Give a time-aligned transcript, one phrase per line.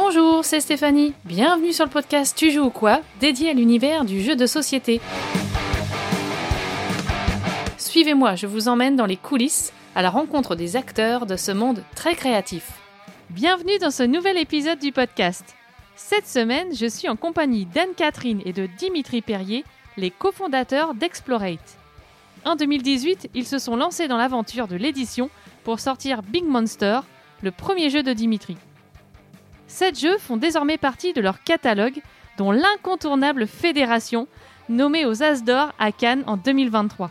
[0.00, 1.12] Bonjour, c'est Stéphanie.
[1.24, 5.00] Bienvenue sur le podcast Tu joues ou quoi dédié à l'univers du jeu de société.
[7.76, 11.82] Suivez-moi, je vous emmène dans les coulisses à la rencontre des acteurs de ce monde
[11.96, 12.70] très créatif.
[13.30, 15.56] Bienvenue dans ce nouvel épisode du podcast.
[15.96, 19.64] Cette semaine, je suis en compagnie d'Anne-Catherine et de Dimitri Perrier,
[19.96, 21.76] les cofondateurs d'Explorate.
[22.44, 25.28] En 2018, ils se sont lancés dans l'aventure de l'édition
[25.64, 27.00] pour sortir Big Monster,
[27.42, 28.56] le premier jeu de Dimitri.
[29.68, 32.00] Sept jeux font désormais partie de leur catalogue,
[32.38, 34.26] dont l'incontournable Fédération,
[34.68, 37.10] nommée aux As d'Or à Cannes en 2023.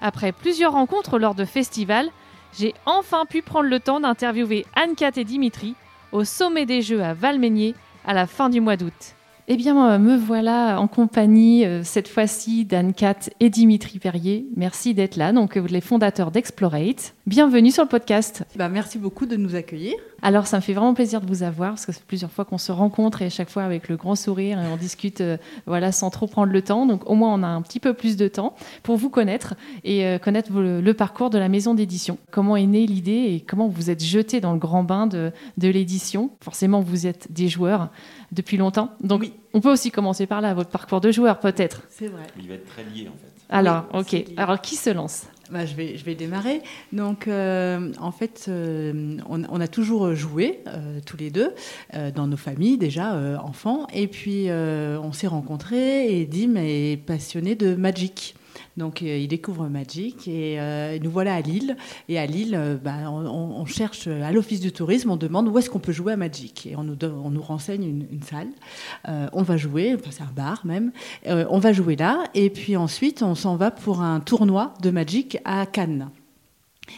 [0.00, 2.10] Après plusieurs rencontres lors de festivals,
[2.58, 5.74] j'ai enfin pu prendre le temps d'interviewer Anne-Cat et Dimitri
[6.12, 7.74] au sommet des Jeux à Valmeignier
[8.06, 9.14] à la fin du mois d'août.
[9.46, 14.46] Eh bien, me voilà en compagnie euh, cette fois-ci d'Anne-Cat et Dimitri Perrier.
[14.56, 17.14] Merci d'être là, donc les fondateurs d'Explorate.
[17.26, 18.44] Bienvenue sur le podcast.
[18.56, 19.96] Bah, merci beaucoup de nous accueillir.
[20.22, 22.56] Alors, ça me fait vraiment plaisir de vous avoir parce que c'est plusieurs fois qu'on
[22.56, 25.36] se rencontre et à chaque fois avec le grand sourire et on discute euh,
[25.66, 26.86] voilà, sans trop prendre le temps.
[26.86, 29.52] Donc, au moins, on a un petit peu plus de temps pour vous connaître
[29.84, 32.16] et euh, connaître le, parcours de la maison d'édition.
[32.30, 35.68] Comment est née l'idée et comment vous êtes jeté dans le grand bain de, de
[35.68, 36.30] l'édition?
[36.40, 37.90] Forcément, vous êtes des joueurs
[38.32, 38.92] depuis longtemps.
[39.02, 39.33] Donc, oui.
[39.52, 41.82] On peut aussi commencer par là, votre parcours de joueur, peut-être.
[41.88, 42.24] C'est vrai.
[42.38, 43.34] Il va être très lié, en fait.
[43.50, 44.16] Alors, ok.
[44.36, 46.62] Alors, qui se lance bah, je, vais, je vais démarrer.
[46.92, 51.52] Donc, euh, en fait, euh, on, on, a toujours joué, euh, tous les deux,
[51.94, 53.86] euh, dans nos familles, déjà, euh, enfants.
[53.92, 58.34] Et puis, euh, on s'est rencontrés et Dim est passionné de Magic.
[58.76, 61.76] Donc euh, il découvre Magic et euh, nous voilà à Lille.
[62.08, 65.58] Et à Lille, euh, bah, on, on, cherche à l'office du tourisme, on demande où
[65.58, 66.66] est-ce qu'on peut jouer à Magic.
[66.66, 68.48] Et on nous, donne, on nous renseigne une, une salle.
[69.32, 70.92] on va jouer, enfin, c'est un bar même.
[71.26, 72.24] on va jouer là.
[72.34, 76.10] Et puis ensuite, on s'en va pour un tournoi de Magic à Cannes.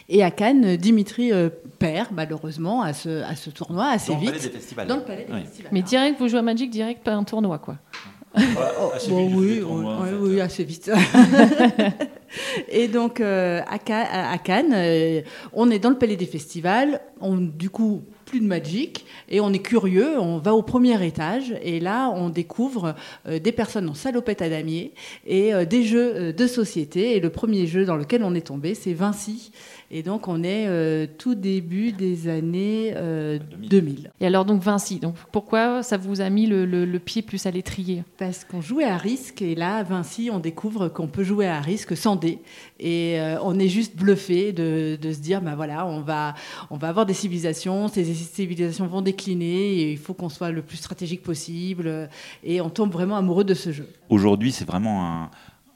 [0.09, 1.49] Et à Cannes, Dimitri euh,
[1.79, 4.29] perd malheureusement à ce, à ce tournoi assez Dans vite.
[4.29, 4.87] Le palais des festivals.
[4.87, 5.39] Dans le palais Oui.
[5.39, 5.71] des festivals.
[5.73, 7.77] Mais direct, vous jouez à Magic, direct, pas un tournoi, quoi.
[8.35, 10.15] Oh, assez bon, vite, oui, en oui, fait.
[10.15, 10.91] oui, assez vite.
[12.69, 13.77] et donc, euh, à
[14.37, 15.21] Cannes, euh,
[15.53, 17.01] on est dans le palais des festivals.
[17.19, 19.05] On, du coup, plus de Magic.
[19.29, 20.19] Et on est curieux.
[20.19, 21.55] On va au premier étage.
[21.63, 22.93] Et là, on découvre
[23.27, 24.93] euh, des personnes en salopette à damier
[25.25, 27.15] et euh, des jeux euh, de société.
[27.15, 29.51] Et le premier jeu dans lequel on est tombé, c'est Vinci.
[29.89, 33.69] Et donc, on est euh, tout début des années euh, 2000.
[33.69, 34.11] 2000.
[34.19, 37.45] Et alors, donc, Vinci, donc, pourquoi ça vous a mis le, le- le pied plus
[37.45, 38.03] à l'étrier?
[38.17, 41.61] Parce qu'on jouait à risque et là, à Vinci, on découvre qu'on peut jouer à
[41.61, 42.39] risque sans dés.
[42.81, 46.35] Et euh, on est juste bluffé de, de se dire, ben voilà, on va,
[46.69, 50.61] on va avoir des civilisations, ces civilisations vont décliner et il faut qu'on soit le
[50.61, 52.09] plus stratégique possible.
[52.43, 53.87] Et on tombe vraiment amoureux de ce jeu.
[54.09, 55.29] Aujourd'hui, c'est vraiment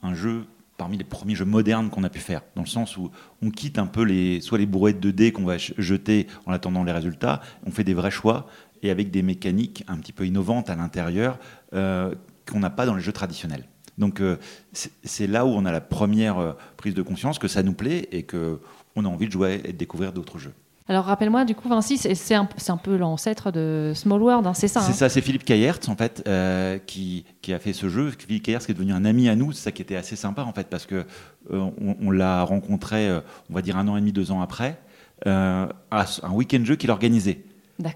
[0.04, 0.46] un, jeu
[0.78, 3.78] parmi les premiers jeux modernes qu'on a pu faire, dans le sens où on quitte
[3.78, 7.42] un peu les, soit les brouettes de dés qu'on va jeter en attendant les résultats,
[7.66, 8.48] on fait des vrais choix
[8.82, 11.38] et avec des mécaniques un petit peu innovantes à l'intérieur
[11.74, 12.16] euh,
[12.50, 13.66] qu'on n'a pas dans les jeux traditionnels.
[13.98, 14.38] Donc euh,
[14.74, 18.08] c'est là où on a la première euh, prise de conscience que ça nous plaît
[18.12, 18.60] et que
[18.96, 20.54] on a envie de jouer et de découvrir d'autres jeux.
[20.88, 24.82] Alors, rappelle-moi, du coup, Vinci, c'est un, peu l'ancêtre de Small World, hein, c'est ça
[24.82, 28.12] C'est hein ça, c'est Philippe Kayertz en fait euh, qui, qui a fait ce jeu.
[28.18, 30.44] Philippe Kayertz qui est devenu un ami à nous, c'est ça qui était assez sympa
[30.44, 31.06] en fait parce que
[31.52, 34.42] euh, on, on l'a rencontré, euh, on va dire un an et demi, deux ans
[34.42, 34.80] après,
[35.26, 37.44] à un week-end jeu qu'il organisait.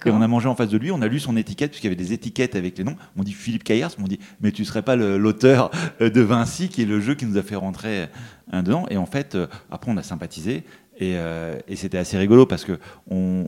[0.06, 1.94] Et on a mangé en face de lui, on a lu son étiquette, puisqu'il y
[1.94, 2.96] avait des étiquettes avec les noms.
[3.17, 5.69] On dit Philippe Kayertz, on dit Mais tu serais pas l'auteur
[6.00, 8.07] de Vinci, qui est le jeu qui nous a fait rentrer
[8.52, 8.85] dedans.
[8.90, 9.38] Et en fait,
[9.72, 10.63] après, on a sympathisé.
[10.97, 12.79] Et, euh, et c'était assez rigolo parce que
[13.09, 13.47] on,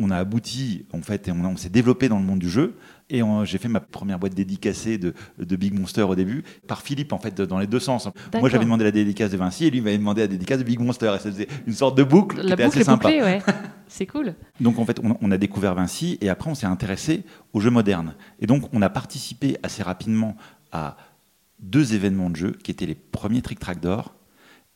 [0.00, 2.76] on a abouti, en fait, et on, s'est développé dans le monde du jeu.
[3.10, 7.12] Et j'ai fait ma première boîte dédicacée de, de Big Monster au début, par Philippe,
[7.12, 8.08] en fait, dans les deux sens.
[8.38, 10.80] Moi, j'avais demandé la dédicace de Vinci, et lui m'avait demandé la dédicace de Big
[10.80, 11.12] Monster.
[11.16, 13.08] Et ça faisait une sorte de boucle qui La était boucle assez est sympa.
[13.08, 13.42] bouclée, ouais.
[13.88, 14.34] c'est cool.
[14.60, 17.70] Donc en fait, on, on a découvert Vinci et après on s'est intéressé aux jeux
[17.70, 18.14] modernes.
[18.40, 20.36] Et donc on a participé assez rapidement
[20.72, 20.96] à
[21.58, 24.14] deux événements de jeux qui étaient les premiers Trick Track d'or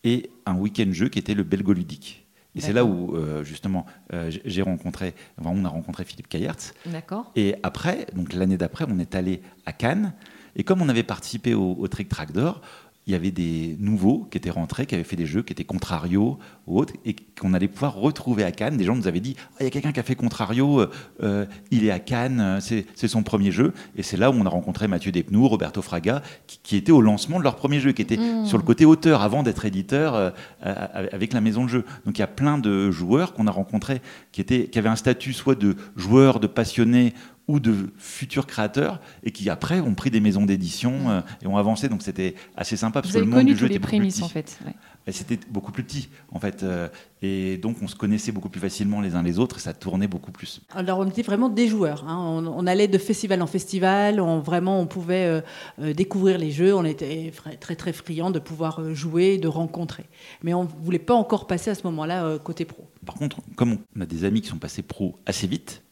[0.04, 2.20] et un week-end jeu qui était le Belgoludique.
[2.56, 6.72] Et c'est là où euh, justement euh, j'ai- rencontré, enfin, on a rencontré Philippe Kayertz.
[6.86, 7.32] D'accord.
[7.34, 10.12] Et après, donc l'année d'après, on est allé à Cannes.
[10.54, 12.60] Et comme on avait participé au, au Trick Track d'or,
[13.06, 15.64] il y avait des nouveaux qui étaient rentrés, qui avaient fait des jeux qui étaient
[15.64, 18.76] Contrario ou autres, et qu'on allait pouvoir retrouver à Cannes.
[18.76, 20.90] Des gens nous avaient dit Ah, il y a quelqu'un qui a fait Contrario, euh,
[21.22, 23.72] euh, il est à Cannes, euh, c'est son premier jeu.
[23.96, 27.00] Et c'est là où on a rencontré Mathieu Despnous, Roberto Fraga, qui, qui étaient au
[27.00, 28.46] lancement de leur premier jeu, qui étaient Mmh.
[28.46, 30.30] sur le côté auteur avant d'être éditeur euh,
[30.62, 31.84] avec la maison de jeu.
[32.04, 34.00] Donc il y a plein de joueurs qu'on a rencontrés
[34.32, 37.14] qui, étaient, qui avaient un statut soit de joueurs, de passionnés
[37.46, 41.56] ou de futurs créateurs et qui après ont pris des maisons d'édition euh, et ont
[41.56, 41.88] avancé.
[41.88, 43.74] Donc c'était assez sympa parce Vous que avez le monde connu du tous jeu les
[43.74, 44.24] était beaucoup plus prémices, petit.
[44.24, 44.58] en fait.
[44.66, 45.12] ouais.
[45.12, 46.62] c'était beaucoup plus petit, en fait.
[46.62, 46.88] Euh,
[47.20, 50.06] et donc, on se connaissait beaucoup plus facilement les uns les autres et ça tournait
[50.06, 50.62] beaucoup plus.
[50.74, 52.08] Alors, on était vraiment des joueurs.
[52.08, 52.42] Hein.
[52.46, 54.20] On, allait de festival en festival.
[54.20, 55.42] On, vraiment, on pouvait
[55.78, 56.74] euh, découvrir les jeux.
[56.74, 60.04] On était très, très friands de pouvoir jouer, de rencontrer.
[60.42, 62.86] Mais on ne voulait pas encore passer à ce moment-là côté pro.
[63.04, 65.83] Par contre, comme on a des amis qui sont passés pro assez vite,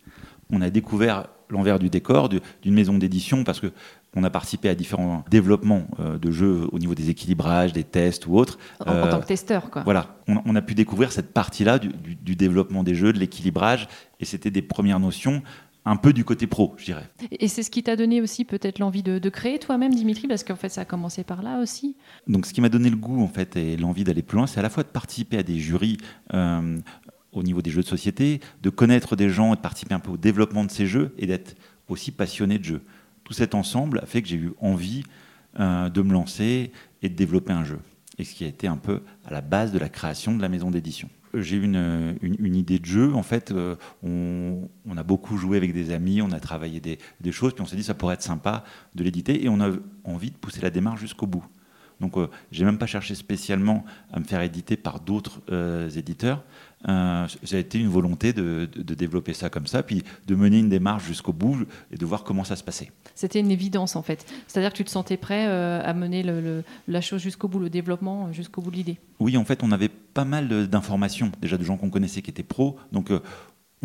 [0.53, 3.73] on a découvert l'envers du décor d'une maison d'édition parce que
[4.15, 8.27] on a participé à différents développements euh, de jeux au niveau des équilibrages, des tests
[8.27, 8.59] ou autres.
[8.81, 9.83] En, tant euh, que testeur, quoi.
[9.85, 13.89] Voilà, on, a pu découvrir cette partie-là du, développement des jeux, de l'équilibrage,
[14.21, 15.43] et c'était des premières notions
[15.85, 17.09] un peu du côté pro, je dirais.
[17.33, 20.55] Et c'est ce qui t'a donné aussi peut-être l'envie de, créer toi-même, Dimitri, parce qu'en
[20.55, 21.97] fait ça a commencé par là aussi.
[22.29, 24.61] Donc ce qui m'a donné le goût en fait et l'envie d'aller plus loin, c'est
[24.61, 25.97] à la fois de participer à des jurys
[26.35, 26.79] euh,
[27.33, 30.13] au niveau des jeux de société, de connaître des gens et de participer un peu
[30.13, 31.57] au développement de ces jeux et d'être
[31.89, 32.83] aussi passionné de jeux
[33.25, 35.05] tout cet ensemble a fait que j'ai eu envie
[35.61, 37.79] euh, de me lancer et de développer un jeu.
[38.19, 40.49] Et ce qui a été un peu à la base de la création de la
[40.49, 41.09] maison d'édition.
[41.35, 43.15] J'ai eu une, idée de jeu.
[43.15, 44.69] En fait, euh, on,
[44.99, 47.83] a beaucoup joué avec des amis, on a travaillé des, choses, puis on s'est dit
[47.83, 48.65] ça pourrait être sympa
[48.95, 49.71] de l'éditer, et on a
[50.05, 51.45] envie de pousser la démarche jusqu'au bout.
[52.01, 55.41] Donc, euh, j'ai même pas cherché spécialement à me faire éditer par d'autres
[55.97, 56.45] éditeurs.
[56.89, 60.69] Euh, ça a été une volonté de, développer ça comme ça, puis de mener une
[60.69, 62.91] démarche jusqu'au bout et de voir comment ça se passait.
[63.15, 64.27] C'était une évidence en fait.
[64.47, 66.25] C'est-à-dire que tu te sentais prêt euh, à mener
[66.89, 68.99] la chose jusqu'au bout, le développement euh, jusqu'au bout de l'idée.
[69.21, 72.43] Oui, en fait, on avait pas mal d'informations, déjà de gens qu'on connaissait qui étaient
[72.43, 73.21] pros, donc on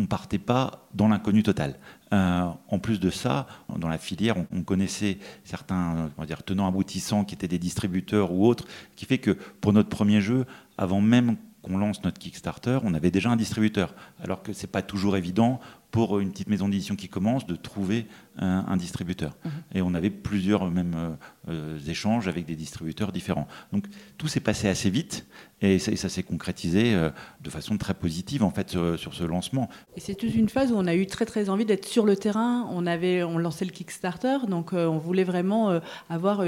[0.00, 1.74] on partait pas dans l'inconnu total.
[2.12, 7.24] en plus de ça, dans la filière, on, connaissait certains on va dire, tenants aboutissants
[7.24, 8.64] qui étaient des distributeurs ou autres,
[8.94, 10.46] qui fait que pour notre premier jeu,
[10.76, 11.36] avant même
[11.68, 13.94] qu'on lance notre Kickstarter, on avait déjà un distributeur.
[14.22, 15.60] Alors que ce n'est pas toujours évident
[15.90, 18.06] pour une petite maison d'édition qui commence de trouver
[18.36, 19.36] un, distributeur.
[19.44, 19.50] Mhm.
[19.74, 21.10] Et on avait plusieurs même euh,
[21.48, 23.48] euh, échanges avec des distributeurs différents.
[23.72, 23.86] Donc
[24.16, 25.26] tout s'est passé assez vite
[25.60, 27.10] et ça, s'est concrétisé euh,
[27.40, 29.68] de façon très positive en fait sur, ce lancement.
[29.96, 32.16] Et c'est toute une phase où on a eu très très envie d'être sur le
[32.16, 32.68] terrain.
[32.70, 36.44] On avait on lançait le Kickstarter, donc on voulait vraiment avoir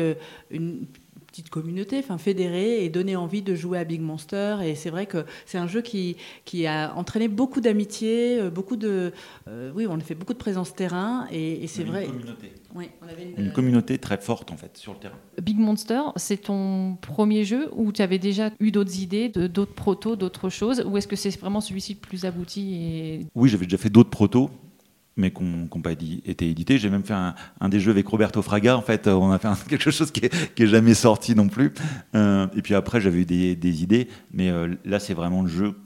[0.50, 0.86] une
[1.40, 4.58] petite communauté, enfin fédérer et donner envie de jouer à Big Monster.
[4.62, 8.76] Et c'est vrai que c'est un jeu qui, qui a entraîné beaucoup d'amitié, euh, beaucoup
[8.76, 9.12] de,
[9.48, 12.06] euh, oui, on a fait beaucoup de présence terrain et, c'est vrai.
[12.06, 12.52] Une communauté.
[12.74, 15.16] Oui, on avait une, une, communauté très forte en fait sur le terrain.
[15.40, 20.16] Big Monster, c'est ton premier jeu ou tu avais déjà eu d'autres idées, d'autres protos,
[20.16, 23.26] d'autres choses, ou est-ce que c'est vraiment celui-ci le plus abouti et...
[23.34, 24.50] Oui, j'avais déjà fait d'autres protos
[25.20, 26.78] mais qui n'ont pas été édités.
[26.78, 29.90] J'ai même fait un, des jeux avec Roberto Fraga, en fait, on a fait quelque
[29.90, 31.72] chose qui n'est jamais sorti non plus.
[32.14, 35.76] Euh, et puis après, j'avais eu des, idées, mais euh, là, c'est vraiment le jeu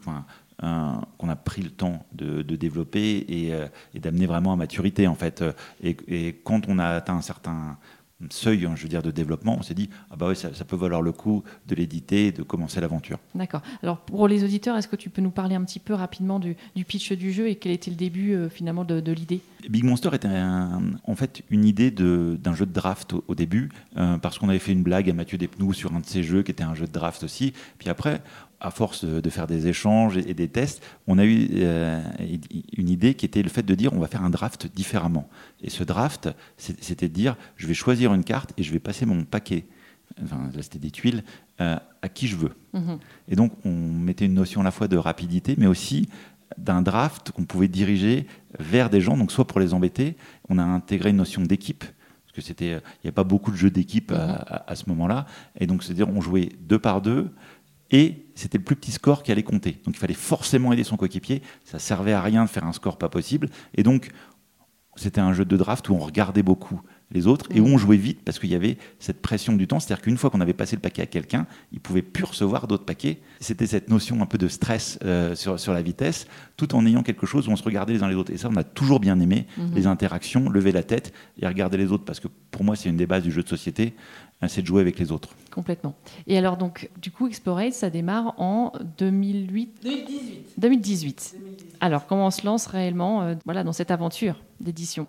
[0.62, 3.52] euh, qu'on a pris le temps de, développer et,
[3.98, 5.44] d'amener vraiment à maturité, en fait.
[5.82, 7.76] Et, quand on a atteint un certain
[8.30, 10.76] seuil, hein, je veux dire, de développement, on s'est dit, ah bah oui, ça, peut
[10.76, 13.18] valoir le coup de l'éditer de commencer l'aventure.
[13.34, 13.62] D'accord.
[13.82, 16.56] Alors pour les auditeurs, est-ce que tu peux nous parler un petit peu rapidement du,
[16.86, 19.40] pitch du jeu et quel était le début euh, finalement de, l'idée?
[19.68, 24.38] Big Monster était en fait une idée d'un jeu de draft au, début, euh, parce
[24.38, 26.64] qu'on avait fait une blague à Mathieu Despnous sur un de ses jeux qui était
[26.64, 27.52] un jeu de draft aussi.
[27.78, 28.22] Puis après,
[28.64, 32.02] à force de faire des échanges et des tests, on a eu euh,
[32.76, 35.28] une idée qui était le fait de dire on va faire un draft différemment.
[35.62, 39.04] Et ce draft, c'était de dire je vais choisir une carte et je vais passer
[39.04, 39.66] mon paquet,
[40.22, 41.24] enfin là c'était des tuiles,
[41.60, 42.52] euh, à qui je veux.
[42.72, 42.98] Mhm.
[43.28, 46.08] Et donc on mettait une notion à la fois de rapidité, mais aussi
[46.56, 48.26] d'un draft qu'on pouvait diriger
[48.58, 50.16] vers des gens, donc soit pour les embêter,
[50.48, 51.84] on a intégré une notion d'équipe
[52.24, 54.62] parce que c'était, il n'y a pas beaucoup de jeux d'équipe à, mhm.
[54.66, 55.26] à, ce moment-là,
[55.60, 57.30] et donc c'est-à-dire on jouait deux par deux,
[57.90, 59.80] et c'était le plus petit score qui allait compter.
[59.84, 62.98] Donc il fallait forcément aider son coéquipier, ça servait à rien de faire un score
[62.98, 64.10] pas possible, et donc
[64.96, 67.96] c'était un jeu de draft où on regardait beaucoup les autres et où on jouait
[67.96, 69.80] vite parce qu'il y avait cette pression du temps.
[69.80, 72.84] C'est-à-dire qu'une fois qu'on avait passé le paquet à quelqu'un, il pouvait plus recevoir d'autres
[72.84, 73.20] paquets.
[73.40, 76.26] C'était cette notion un peu de stress euh, sur, sur, la vitesse,
[76.56, 78.32] tout en ayant quelque chose où on se regardait les uns les autres.
[78.32, 79.74] Et ça, on a toujours bien aimé mhm.
[79.74, 82.96] les interactions, lever la tête et regarder les autres parce que pour moi, c'est une
[82.96, 83.94] des bases du jeu de société,
[84.48, 85.30] c'est de jouer avec les autres.
[85.50, 85.94] Complètement.
[86.26, 90.44] Et alors donc, du coup, Explorate, ça démarre en 2008 2018.
[90.58, 91.36] 2018.
[91.80, 95.06] Alors, comment on se lance réellement euh, voilà, dans cette aventure d'édition?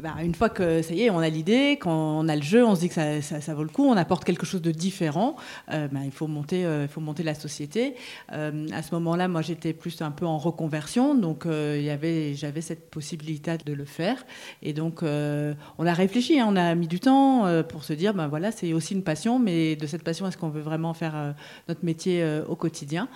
[0.00, 2.64] Bah, une fois que ça y est, on a l'idée, quand on a le jeu,
[2.64, 5.36] on se dit que ça, ça, vaut le coup, on apporte quelque chose de différent.
[5.72, 7.94] Euh, bah, il faut monter, euh, faut monter la société.
[8.32, 12.60] Euh, à ce moment-là, moi, j'étais plus un peu en reconversion, donc il y j'avais
[12.60, 14.24] cette possibilité de le faire.
[14.62, 18.26] Et donc, on a réfléchi, hein, on a mis du temps pour se dire, ben
[18.26, 21.34] voilà, c'est aussi une passion, mais de cette passion, est-ce qu'on veut vraiment faire
[21.68, 23.08] notre métier au quotidien?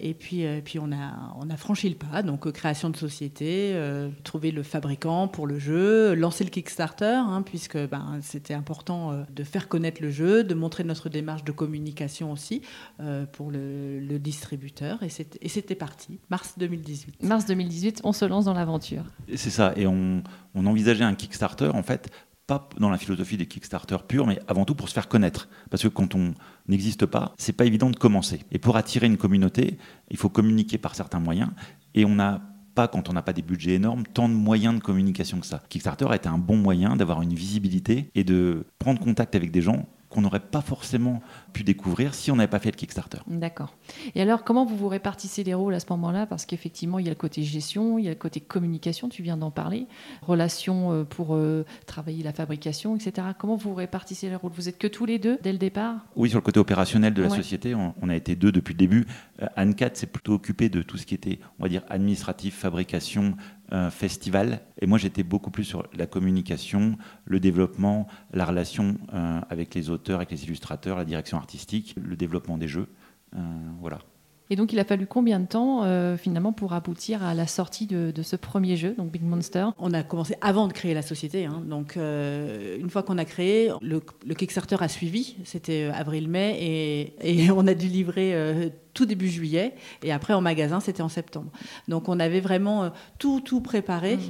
[0.00, 3.74] Et puis, puis on a, on a franchi le pas, donc création de société,
[4.22, 9.12] trouver le fabricant pour le jeu jeu, lancer le Kickstarter, hein, puisque ben, c'était important
[9.12, 12.62] euh, de faire connaître le jeu, de montrer notre démarche de communication aussi
[13.00, 15.02] euh, pour le, le distributeur.
[15.02, 15.08] Et
[15.48, 17.22] c'était parti, mars 2018.
[17.22, 19.04] Mars 2018, on se lance dans l'aventure.
[19.34, 20.22] C'est ça, et on,
[20.54, 22.10] on envisageait un Kickstarter en fait
[22.48, 25.50] pas dans la philosophie des Kickstarter purs, mais avant tout pour se faire connaître.
[25.70, 26.32] Parce que quand on
[26.66, 28.40] n'existe pas, c'est pas évident de commencer.
[28.50, 29.76] Et pour attirer une communauté,
[30.10, 31.50] il faut communiquer par certains moyens.
[31.94, 32.40] Et on n'a
[32.86, 35.62] quand on n'a pas des budgets énormes, tant de moyens de communication que ça.
[35.68, 39.62] Kickstarter a été un bon moyen d'avoir une visibilité et de prendre contact avec des
[39.62, 41.20] gens qu'on n'aurait pas forcément
[41.52, 43.18] pu découvrir si on n'avait pas fait le Kickstarter.
[43.26, 43.74] D'accord.
[44.14, 46.26] Et alors, comment vous vous répartissez les rôles à ce moment-là?
[46.26, 49.22] Parce qu'effectivement, il y a le côté gestion, il y a le côté communication, tu
[49.22, 49.86] viens d'en parler,
[50.22, 53.28] relations euh, pour euh, travailler la fabrication, etc.
[53.38, 54.52] Comment vous répartissez les rôles?
[54.54, 56.06] Vous êtes que tous les deux dès le départ?
[56.16, 59.06] Oui, sur le côté opérationnel de la société, on, a été deux depuis le début.
[59.42, 63.36] Euh, Anne-Cat s'est plutôt occupée de tout ce qui était, on va dire, administratif, fabrication,
[63.90, 64.60] festival.
[64.80, 69.90] Et moi, j'étais beaucoup plus sur la communication, le développement, la relation euh, avec les
[69.90, 72.88] auteurs, avec les illustrateurs, la direction artistique, le développement des jeux.
[73.34, 73.38] Euh,
[73.80, 73.98] voilà.
[74.50, 77.86] Et donc, il a fallu combien de temps euh, finalement pour aboutir à la sortie
[77.86, 79.66] de, ce premier jeu, donc Big Monster?
[79.76, 81.44] On a commencé avant de créer la société.
[81.44, 81.62] Hein.
[81.66, 84.00] Donc, une fois qu'on a créé, le,
[84.34, 85.36] Kickstarter a suivi.
[85.44, 89.74] C'était avril-mai et, et, on a dû livrer tout début juillet.
[90.02, 91.52] Et après, en magasin, c'était en septembre.
[91.86, 92.88] Donc, on avait vraiment euh,
[93.20, 94.20] tout, tout préparé mmh.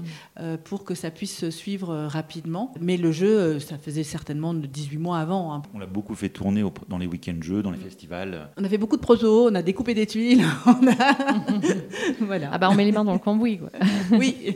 [0.40, 2.74] euh, pour que ça puisse se suivre euh, rapidement.
[2.78, 5.54] Mais le jeu, ça faisait certainement 18 mois avant.
[5.54, 5.62] Hein.
[5.72, 8.50] On l'a beaucoup fait tourner dans les week-ends jeux, dans les festivals.
[8.58, 10.44] On a fait beaucoup de proto, on a découpé des tuiles.
[12.20, 12.50] voilà.
[12.52, 13.70] Ah bah, on met les mains dans le cambouis, quoi.
[14.18, 14.54] oui.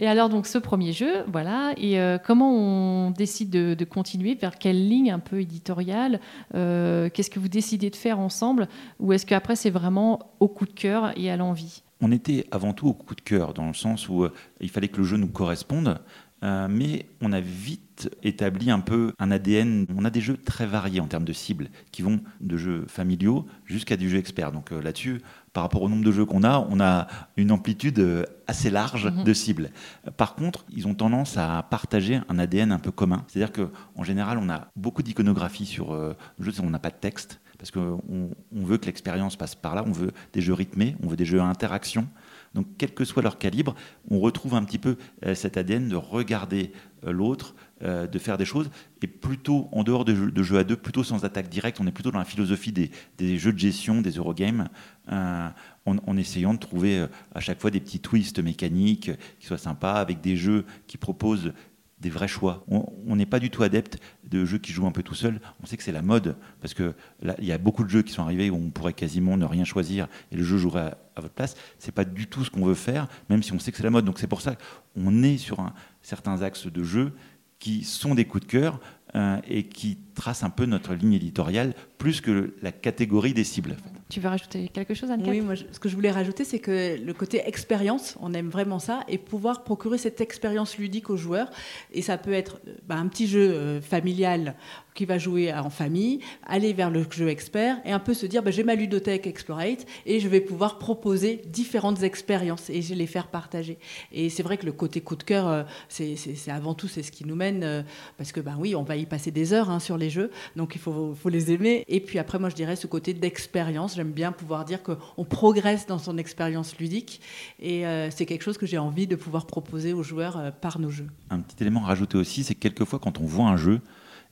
[0.00, 1.74] Et alors, donc, ce premier jeu, voilà.
[1.76, 6.18] Et comment on décide de, de, continuer Vers quelle ligne un peu éditoriale
[6.54, 8.68] Qu'est-ce que vous décidez de faire ensemble
[9.00, 11.82] Ou est-ce qu'après, c'est vraiment au coup de cœur et à l'envie?
[12.00, 14.86] On était avant tout au coup de cœur, dans le sens où euh, il fallait
[14.86, 15.98] que le jeu nous corresponde.
[16.44, 19.86] Euh, mais on a vite établi un peu un ADN.
[19.96, 23.44] On a des jeux très variés en termes de cibles, qui vont de jeux familiaux
[23.64, 24.52] jusqu'à du jeu expert.
[24.52, 25.20] Donc euh, là-dessus,
[25.52, 29.24] par rapport au nombre de jeux qu'on a, on a une amplitude assez large mhm.
[29.24, 29.70] de cibles.
[30.16, 33.24] Par contre, ils ont tendance à partager un ADN un peu commun.
[33.26, 37.40] C'est-à-dire qu'en général, on a beaucoup d'iconographie sur le jeu, on n'a pas de texte
[37.58, 41.08] parce qu'on on veut que l'expérience passe par là, on veut des jeux rythmés, on
[41.08, 42.08] veut des jeux à interaction.
[42.54, 43.74] Donc, quel que soit leur calibre,
[44.10, 44.96] on retrouve un petit peu
[45.26, 46.72] euh, cet ADN de regarder
[47.04, 48.70] euh, l'autre, euh, de faire des choses,
[49.02, 52.10] et plutôt en dehors de, jeux, à deux, plutôt sans attaque directe, on est plutôt
[52.10, 54.68] dans la philosophie des, jeux de gestion, des Eurogames,
[55.10, 55.52] en,
[55.84, 60.20] en, essayant de trouver à chaque fois des petits twists mécaniques qui soient sympas, avec
[60.20, 61.52] des jeux qui proposent
[62.00, 62.64] des vrais choix.
[62.68, 65.40] On n'est pas du tout adepte de jeux qui jouent un peu tout seul.
[65.62, 68.12] On sait que c'est la mode, parce que il y a beaucoup de jeux qui
[68.12, 71.34] sont arrivés où on pourrait quasiment ne rien choisir et le jeu jouerait à, votre
[71.34, 71.56] place.
[71.78, 73.90] C'est pas du tout ce qu'on veut faire, même si on sait que c'est la
[73.90, 74.04] mode.
[74.04, 74.54] Donc c'est pour ça
[74.94, 77.12] qu'on est sur certains axes de jeu
[77.58, 78.80] qui sont des coups de cœur
[79.14, 83.76] euh, et qui tracent un peu notre ligne éditoriale plus que la catégorie des cibles.
[84.08, 86.96] Tu veux rajouter quelque chose, anne Oui, moi, ce que je voulais rajouter, c'est que
[86.98, 91.50] le côté expérience, on aime vraiment ça, et pouvoir procurer cette expérience ludique aux joueurs.
[91.92, 94.54] Et ça peut être bah, un petit jeu euh, familial
[94.98, 98.42] qui va jouer en famille, aller vers le jeu expert et un peu se dire
[98.42, 103.06] bah, j'ai ma ludothèque Explorate et je vais pouvoir proposer différentes expériences et je les
[103.06, 103.78] faire partager.
[104.10, 106.16] Et c'est vrai que le côté coup de cœur, euh, c'est
[106.50, 107.82] avant tout c'est ce qui nous mène euh,
[108.16, 110.74] parce que ben oui, on va y passer des heures hein, sur les jeux, donc
[110.74, 111.84] il faut, les aimer.
[111.88, 113.96] Et puis après, moi je dirais ce côté d'expérience.
[113.96, 117.20] J'aime bien pouvoir dire qu'on progresse dans son expérience ludique
[117.60, 120.90] et euh, c'est quelque chose que j'ai envie de pouvoir proposer aux joueurs par nos
[120.90, 121.08] jeux.
[121.30, 123.80] Un petit élément à rajouter aussi, c'est que quelquefois quand on voit un jeu,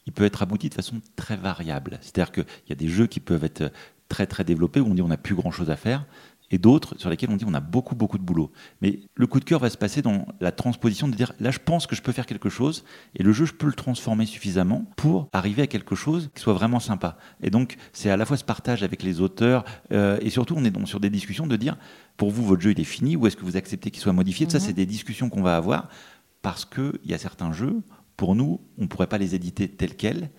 [0.06, 1.98] il peut être abouti de façon très variable.
[2.00, 3.72] C'est-à-dire qu'il y a des jeux qui peuvent être
[4.08, 6.06] très très développés où on dit on n'a plus grand-chose à faire,
[6.50, 8.52] et d'autres sur lesquels on dit on a beaucoup beaucoup de boulot.
[8.82, 11.58] Mais le coup de cœur va se passer dans la transposition de dire là je
[11.58, 12.84] pense que je peux faire quelque chose
[13.14, 16.54] et le jeu je peux le transformer suffisamment pour arriver à quelque chose qui soit
[16.54, 17.18] vraiment sympa.
[17.42, 20.64] Et donc c'est à la fois ce partage avec les auteurs euh, et surtout on
[20.64, 21.76] est donc sur des discussions de dire
[22.16, 24.48] pour vous votre jeu il est fini ou est-ce que vous acceptez qu'il soit modifié?
[24.48, 24.64] Ça mhm.
[24.64, 25.88] c'est des discussions qu'on va avoir
[26.42, 27.82] parce qu'il y a certains jeux
[28.16, 30.30] pour nous, on ne pourrait pas les éditer tels quels.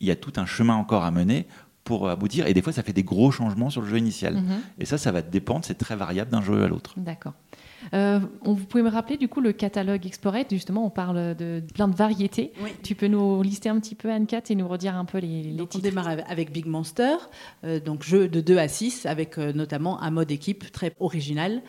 [0.00, 1.46] Il y a tout un chemin encore à mener
[1.84, 2.46] pour aboutir.
[2.46, 4.34] Et des fois, ça fait des gros changements sur le jeu initial.
[4.34, 4.60] Mhm.
[4.78, 6.94] Et ça, ça va dépendre, c'est très variable d'un jeu à l'autre.
[6.96, 7.34] D'accord.
[7.94, 11.88] Euh, vous pouvez me rappeler du coup le catalogue Explorate Justement, on parle de, plein
[11.88, 12.52] de variétés.
[12.82, 15.62] Tu peux nous lister un petit peu, Anne-Cat, et nous redire un peu les, les
[15.62, 17.16] On démarre avec Big Monster,
[17.64, 21.62] euh, donc jeu de 2 à 6, avec euh, notamment un mode équipe très original.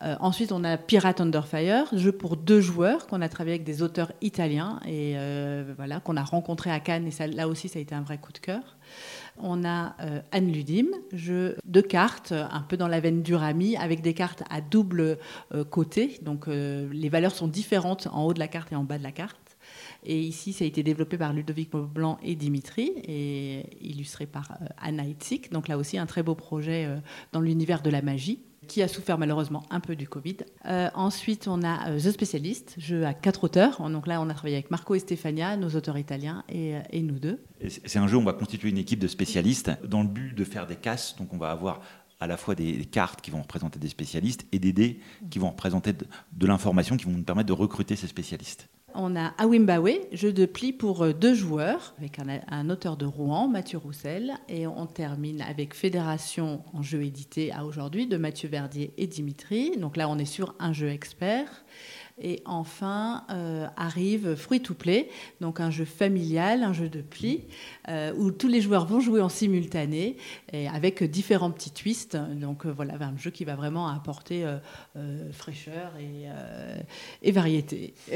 [0.00, 3.82] ensuite, on a Pirate Under Fire, jeu pour deux joueurs qu'on a travaillé avec des
[3.82, 5.14] auteurs italiens et
[5.76, 7.06] voilà qu'on a rencontré à Cannes.
[7.06, 8.62] Et ça, là aussi, ça a été un vrai coup de cœur.
[9.38, 13.76] On a euh, Anne Ludim, jeu de cartes, un peu dans la veine du rami,
[13.76, 15.18] avec des cartes à double
[15.54, 16.18] euh, côté.
[16.22, 19.02] Donc euh, les valeurs sont différentes en haut de la carte et en bas de
[19.02, 19.36] la carte.
[20.02, 25.04] Et ici, ça a été développé par Ludovic Blanc et Dimitri et illustré par Anna
[25.04, 25.52] Itzik.
[25.52, 26.88] Donc là aussi, un très beau projet
[27.32, 30.38] dans l'univers de la magie qui a souffert malheureusement un peu du Covid.
[30.66, 33.88] Euh, ensuite, on a euh, The Specialist, jeu à quatre auteurs.
[33.90, 37.18] Donc là, on a travaillé avec Marco et Stefania, nos auteurs italiens, et, euh, nous
[37.18, 37.42] deux.
[37.68, 40.44] C'est un jeu où on va constituer une équipe de spécialistes dans le but de
[40.44, 41.16] faire des casses.
[41.16, 41.80] Donc on va avoir
[42.20, 45.00] à la fois des cartes qui vont représenter des spécialistes et des dés
[45.30, 48.68] qui vont représenter de l'information qui vont nous permettre de recruter ces spécialistes.
[48.94, 53.48] On a Awimbawe, jeu de pli pour euh, deux joueurs, avec un, auteur de Rouen,
[53.48, 54.34] Mathieu Roussel.
[54.48, 59.76] Et on termine avec Fédération en jeu édité à aujourd'hui de Mathieu Verdier et Dimitri.
[59.76, 61.64] Donc là, on est sur un jeu expert.
[62.22, 65.08] Et enfin euh, arrive Fruit to Play,
[65.40, 67.44] donc un jeu familial, un jeu de pli,
[67.88, 70.16] euh, où tous les joueurs vont jouer en simultané
[70.52, 72.18] et avec différents petits twists.
[72.32, 74.44] Donc euh, voilà, un jeu qui va vraiment apporter
[75.32, 75.92] fraîcheur
[77.22, 77.94] et, variété.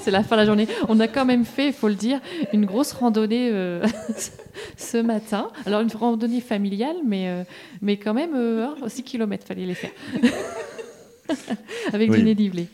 [0.00, 0.68] C'est la fin de la journée.
[0.88, 2.20] On a quand même fait, il faut le dire,
[2.52, 3.50] une grosse randonnée
[4.76, 5.50] ce matin.
[5.64, 7.46] Alors une randonnée familiale, mais,
[7.80, 9.92] mais quand même 6 km fallait les faire.
[11.92, 12.68] Avec du nez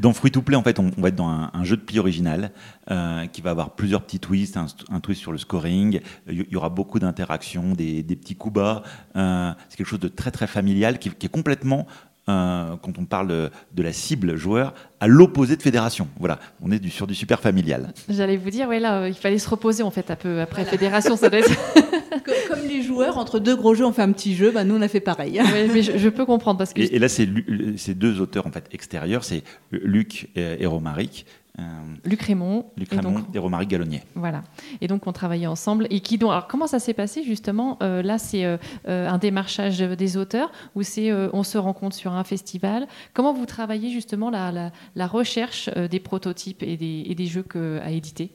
[0.00, 2.52] Dans Fruit to Play, en fait, on, va être dans un, jeu de pli original
[2.90, 6.00] euh, qui va avoir plusieurs petits twists, un, twist sur le scoring.
[6.28, 8.82] Il y, aura beaucoup d'interactions, des, petits coups bas.
[9.16, 11.86] Euh, c'est quelque chose de très très familial qui, est complètement
[12.28, 16.08] euh, quand on parle de la cible joueur, à l'opposé de fédération.
[16.18, 17.92] Voilà, on est du, sur du super familial.
[18.08, 21.16] J'allais vous dire, ouais, là, il fallait se reposer en fait un peu après fédération,
[21.16, 21.50] ça doit être.
[22.48, 24.50] Comme les joueurs, entre deux gros jeux, on fait un petit jeu.
[24.50, 25.40] Bah, nous, on a fait pareil.
[25.72, 26.80] mais je, peux comprendre parce que.
[26.80, 27.28] Et, là, c'est
[27.76, 31.26] ces deux auteurs en fait extérieurs, c'est Luc et, Romaric.
[31.58, 31.62] Euh,
[32.04, 34.02] Luc Raymond, Luc Raymond et, Romaric Gallonnier.
[34.14, 34.42] Voilà.
[34.80, 35.86] Et donc on travaillait ensemble.
[35.90, 37.76] Et qui donc alors comment ça s'est passé justement?
[37.82, 38.56] Euh, Là c'est euh,
[38.86, 42.86] un démarchage des auteurs ou c'est on se rencontre sur un festival?
[43.12, 47.80] Comment vous travaillez justement la, la, recherche des prototypes et des, et des jeux que,
[47.82, 48.30] à éditer?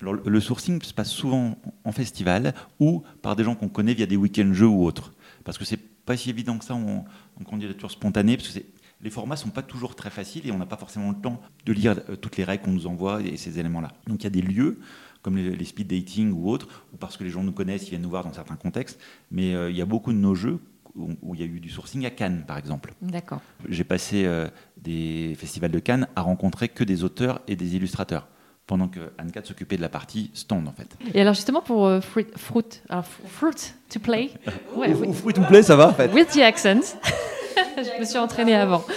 [0.00, 4.06] Alors, le sourcing se passe souvent en festival ou par des gens qu'on connaît via
[4.06, 5.14] des week-ends jeux ou autres.
[5.42, 7.04] Parce que c'est pas si évident que ça en,
[7.44, 8.60] candidature spontanée, parce que
[9.02, 11.72] les formats sont pas toujours très faciles et on n'a pas forcément le temps de
[11.72, 13.92] lire euh, toutes les règles qu'on nous envoie et ces éléments-là.
[14.06, 14.78] Donc il y a des lieux
[15.22, 18.02] comme les, speed dating ou autres, ou parce que les gens nous connaissent, ils viennent
[18.02, 19.00] nous voir dans certains contextes,
[19.32, 20.60] mais euh, il y a beaucoup de nos jeux
[20.94, 22.94] où, il y a eu du sourcing à Cannes, par exemple.
[23.02, 23.40] D'accord.
[23.68, 28.28] J'ai passé euh, des festivals de Cannes à rencontrer que des auteurs et des illustrateurs
[28.68, 30.96] pendant que Anne s'occupait de la partie stand en fait.
[31.12, 32.80] Et alors justement pour euh, fruit, fruit,
[33.26, 34.30] fruit, to play.
[34.76, 36.12] Ouais, fruit to play, ça va en fait.
[36.12, 36.96] With the accent.
[37.76, 38.84] Je me suis entraînée avant.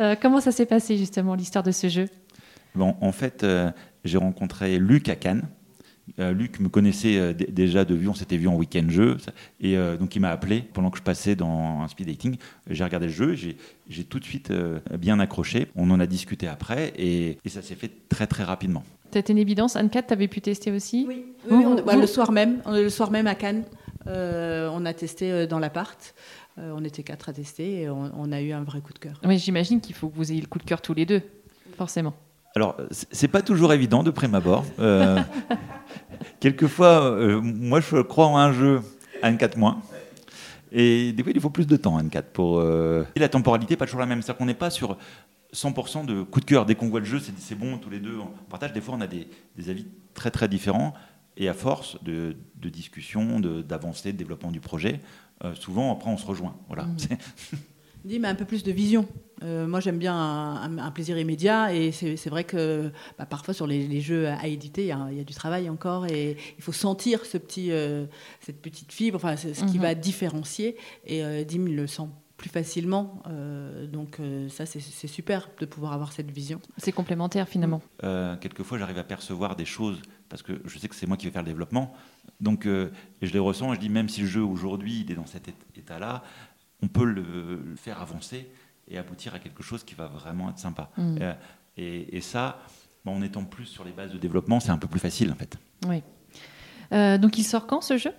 [0.00, 2.08] Euh, comment ça s'est passé justement l'histoire de ce jeu?
[2.74, 3.70] Bon, en fait, euh,
[4.04, 5.46] j'ai rencontré Luc à Cannes
[6.18, 9.16] euh, Luc me connaissait euh, déjà de vue, on s'était vu en week-end jeu,
[9.60, 12.36] et euh, donc il m'a appelé pendant que je passais dans un speed dating.
[12.68, 14.52] J'ai regardé le jeu, j'ai tout de suite
[14.98, 15.68] bien accroché.
[15.76, 18.82] On en a discuté après, et, ça s'est fait très très rapidement.
[19.12, 19.76] C'était une évidence.
[19.76, 21.06] Anne-Cat, tu avais pu tester aussi?
[21.06, 21.24] Oui,
[21.84, 23.64] bah, le soir même, le soir même à Cannes,
[24.06, 26.14] on a testé dans l'appart.
[26.56, 29.20] On était quatre à tester et on, a eu un vrai coup de cœur.
[29.24, 31.22] Oui, j'imagine qu'il faut que vous ayez le coup de cœur tous les deux,
[31.76, 32.14] forcément.
[32.54, 34.64] Alors, c'est pas toujours évident de prime abord.
[34.78, 35.18] Euh,
[36.40, 38.82] quelquefois, euh, moi, je crois en un jeu
[39.22, 39.80] à N4 moins.
[40.70, 42.58] Et des fois, il faut plus de temps à N4 pour.
[42.58, 44.20] Euh, et la temporalité, pas toujours la même.
[44.20, 44.98] C'est-à-dire qu'on n'est pas sur
[45.54, 46.66] 100% de coup de cœur.
[46.66, 48.74] Dès qu'on voit le jeu, c'est bon, tous les deux, on partage.
[48.74, 49.26] Des fois, on a des,
[49.68, 50.92] avis très, très différents.
[51.36, 55.00] Et à force de, de discussion, d'avancée, de, développement du projet,
[55.54, 56.56] souvent, après, on se rejoint.
[56.68, 56.84] Voilà.
[56.84, 56.96] Mmh.
[58.04, 59.06] Dis, mais un peu plus de vision.
[59.44, 64.00] Euh, moi, j'aime bien un, plaisir immédiat et c'est vrai que bah, parfois sur les,
[64.00, 67.70] jeux à éditer, il y, a du travail encore et il faut sentir ce petit,
[67.70, 68.06] euh,
[68.40, 69.82] cette petite fibre, enfin, ce, qui mhm.
[69.82, 70.76] va différencier.
[71.06, 73.22] Et euh, Dim le sent plus facilement.
[73.92, 74.18] donc
[74.48, 76.60] ça, c'est super de pouvoir avoir cette vision.
[76.76, 77.82] C'est complémentaire finalement.
[78.40, 81.30] quelquefois, j'arrive à percevoir des choses parce que je sais que c'est moi qui vais
[81.30, 81.92] faire le développement.
[82.40, 82.88] Donc, je
[83.20, 86.22] les ressens et je dis, même si le jeu aujourd'hui, il est dans cet état-là,
[86.82, 88.48] on peut le, faire avancer
[88.88, 90.90] et aboutir à quelque chose qui va vraiment être sympa.
[90.96, 91.18] Mm.
[91.20, 91.34] Euh,
[91.76, 92.60] et, ça,
[93.04, 95.58] en étant plus sur les bases de développement, c'est un peu plus facile en fait.
[95.86, 96.02] Oui.
[96.92, 98.12] Euh, donc il sort quand ce jeu?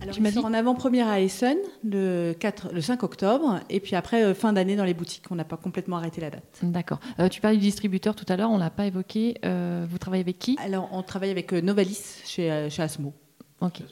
[0.00, 4.22] Alors, il sort en avant-première à Essen le, 4, le 5 octobre, et puis après,
[4.22, 5.24] euh, fin d'année dans les boutiques.
[5.30, 6.58] On n'a pas complètement arrêté la date.
[6.62, 7.00] D'accord.
[7.30, 9.34] tu parlais du distributeur tout à l'heure, on ne l'a pas évoqué.
[9.42, 10.56] vous travaillez avec qui?
[10.64, 13.12] Alors, on travaille avec Novalis chez, chez Asmo.
[13.60, 13.82] Ok.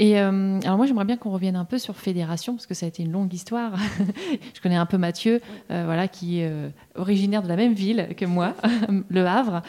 [0.00, 2.86] Et euh, alors moi, j'aimerais bien qu'on revienne un peu sur Fédération, parce que ça
[2.86, 3.74] a été une longue histoire.
[4.54, 8.08] je connais un peu Mathieu, euh, voilà, qui est euh, originaire de la même ville
[8.16, 8.54] que moi,
[9.10, 9.60] Le Havre.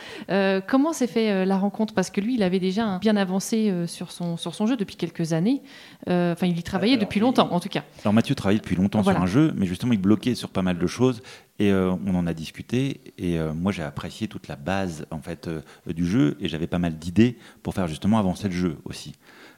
[0.68, 1.94] comment s'est fait la rencontre?
[1.94, 5.34] Parce que lui, il avait déjà bien avancé sur, son, sur son jeu depuis quelques
[5.34, 5.62] années.
[6.08, 7.84] Enfin, il y travaillait depuis longtemps, en tout cas.
[8.04, 10.78] Alors Mathieu travaillait depuis longtemps sur un jeu, mais justement, il bloquait sur pas mal
[10.78, 11.22] de choses.
[11.60, 13.02] Et on en a discuté.
[13.18, 15.50] Et moi, j'ai apprécié toute la base en fait
[15.88, 19.14] du jeu, et j'avais pas mal d'idées pour faire justement avancer le jeu aussi.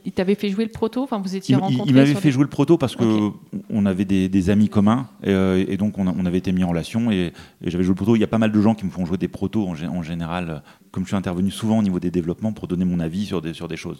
[0.06, 2.50] Il t'avait fait jouer le proto Enfin, vous étiez rencontrés Il, m'avait fait jouer le
[2.50, 3.30] proto parce que
[3.70, 7.34] on avait des, amis communs euh, et, donc on, avait été mis en relation et,
[7.62, 8.16] j'avais joué le proto.
[8.16, 10.04] Il y a pas mal de gens qui me font jouer des protos en, en
[10.04, 13.41] général, comme je suis intervenu souvent au niveau des développements pour donner mon avis sur
[13.41, 13.99] des, sur des choses.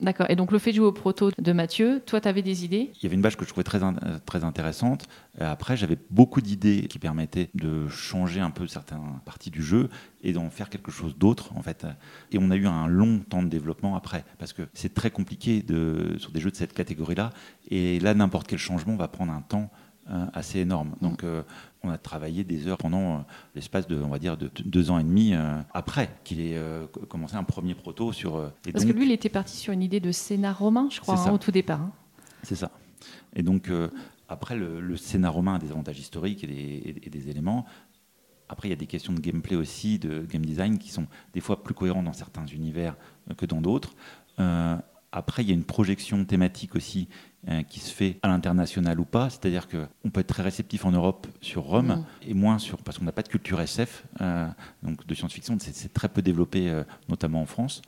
[0.00, 0.26] D'accord.
[0.28, 2.90] Et donc le fait de jouer au proto de Mathieu, toi, tu avais des idées?
[2.96, 3.80] Il y avait une bâche que je trouvais très,
[4.26, 5.06] très intéressante.
[5.40, 9.88] Euh, après, j'avais beaucoup d'idées qui permettaient de changer un peu certaines parties du jeu
[10.22, 11.86] et d'en faire quelque chose d'autre, en fait.
[12.30, 15.62] Et on a eu un long temps de développement après, parce que c'est très compliqué
[15.62, 17.30] de, sur des jeux de cette catégorie-là.
[17.70, 19.83] Et là, n'importe quel changement va prendre un temps euh,
[20.32, 20.94] assez énorme.
[21.00, 21.42] Donc, euh,
[21.82, 23.18] on a travaillé des heures pendant euh,
[23.54, 25.34] l'espace de, on va dire, de deux ans et demi
[25.72, 26.58] après qu'il ait
[27.08, 28.52] commencé un premier proto sur.
[28.72, 31.32] Parce que lui, il était parti sur une idée de scénar romain, je crois, hein,
[31.32, 31.80] au tout départ.
[31.80, 31.92] Hein.
[32.42, 32.70] C'est ça.
[33.34, 33.70] Et donc,
[34.28, 37.66] après, le, le, scénar romain a des avantages historiques et des, et des éléments.
[38.48, 41.40] Après, il y a des questions de gameplay aussi, de game design, qui sont des
[41.40, 42.96] fois plus cohérents dans certains univers
[43.36, 43.94] que dans d'autres.
[45.16, 47.08] Après, il y a une projection thématique aussi
[47.48, 49.30] euh, qui se fait à l'international ou pas.
[49.30, 52.04] C'est-à-dire qu'on peut être très réceptif en Europe sur Rome mm.
[52.30, 52.78] et moins sur.
[52.78, 54.48] parce qu'on n'a pas de culture SF, euh,
[54.82, 57.80] donc de science-fiction, c'est très peu développé, euh, notamment en France.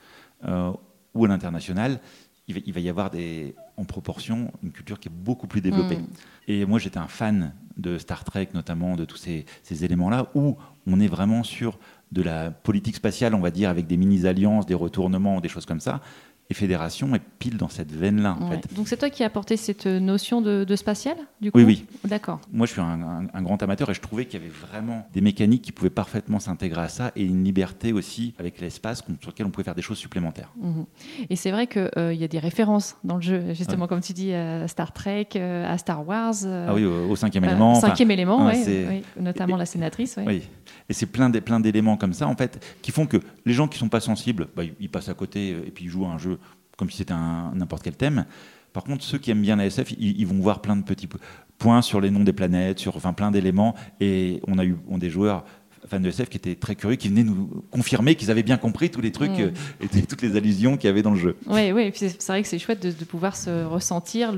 [0.44, 1.98] ou à l'international,
[2.46, 5.98] il, va y avoir des, en proportion une culture qui est beaucoup plus développée.
[5.98, 6.06] Mm.
[6.46, 10.56] Et moi, j'étais un fan de Star Trek, notamment de tous ces, ces éléments-là, où
[10.86, 11.80] on est vraiment sur
[12.12, 15.80] de la politique spatiale, on va dire, avec des mini-alliances, des retournements, des choses comme
[15.80, 16.00] ça
[16.48, 18.36] et Fédération est pile dans cette veine-là.
[18.74, 21.84] Donc c'est toi qui as apporté cette notion de, spatial du coup Oui, oui.
[22.04, 22.40] D'accord.
[22.52, 25.62] Moi je suis un, grand amateur et je trouvais qu'il y avait vraiment des mécaniques
[25.62, 29.50] qui pouvaient parfaitement s'intégrer à ça et une liberté aussi avec l'espace sur lequel on
[29.50, 30.52] pouvait faire des choses supplémentaires.
[30.60, 30.86] Mhm.
[31.30, 34.12] Et c'est vrai qu'il euh, y a des références dans le jeu, justement comme tu
[34.12, 36.34] dis, à Star Trek, euh, à Star Wars.
[36.44, 37.74] Euh, ah oui, au, cinquième élément.
[37.76, 40.18] cinquième élément, oui, notamment la sénatrice.
[40.24, 40.42] Oui.
[40.88, 43.88] Et c'est plein d'éléments comme ça en fait qui font que les gens qui sont
[43.88, 46.35] pas sensibles, bah, ils passent à côté et puis ils jouent à un jeu
[46.76, 48.26] comme si c'était n'importe quel thème.
[48.72, 51.08] Par contre, ceux qui aiment bien la SF, ils, vont voir plein de petits
[51.56, 53.74] points sur les noms des planètes, sur enfin plein d'éléments.
[54.00, 55.44] Et on a eu des joueurs
[55.86, 58.90] fans de SF qui étaient très curieux, qui venaient nous confirmer qu'ils avaient bien compris
[58.90, 61.36] tous les trucs euh, et toutes les allusions qu'il y avait dans le jeu.
[61.46, 64.34] Oui, oui, c'est vrai que c'est chouette de, pouvoir se ressentir,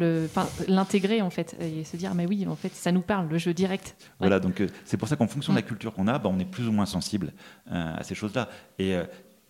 [0.68, 3.54] l'intégrer en fait, et se dire, mais oui, en fait, ça nous parle, le jeu
[3.54, 3.96] direct.
[4.20, 6.38] Voilà, donc euh, c'est pour ça qu'en fonction de la culture qu'on a, bah, on
[6.38, 7.32] est plus ou moins sensible
[7.72, 8.48] euh, à ces choses-là.
[8.78, 8.94] Et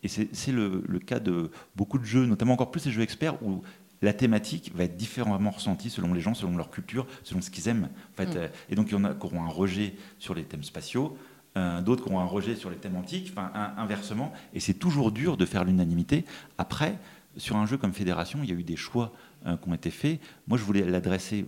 [0.03, 3.63] et c'est le, cas de beaucoup de jeux, notamment encore plus les jeux experts, où
[4.01, 7.69] la thématique va être différemment ressentie selon les gens, selon leur culture, selon ce qu'ils
[7.69, 7.89] aiment.
[8.13, 8.37] En fait.
[8.37, 8.51] Mm.
[8.71, 11.17] Et donc, il y en a qui auront un rejet sur les thèmes spatiaux,
[11.57, 14.33] euh, d'autres qui auront un rejet sur les thèmes antiques, enfin, inversement.
[14.55, 16.25] Et c'est toujours dur de faire l'unanimité.
[16.59, 16.99] Après,
[17.37, 19.13] sur un jeu comme Fédération, il y a eu des choix
[19.47, 20.21] euh, qui ont été faits.
[20.47, 21.47] Moi, je voulais l'adresser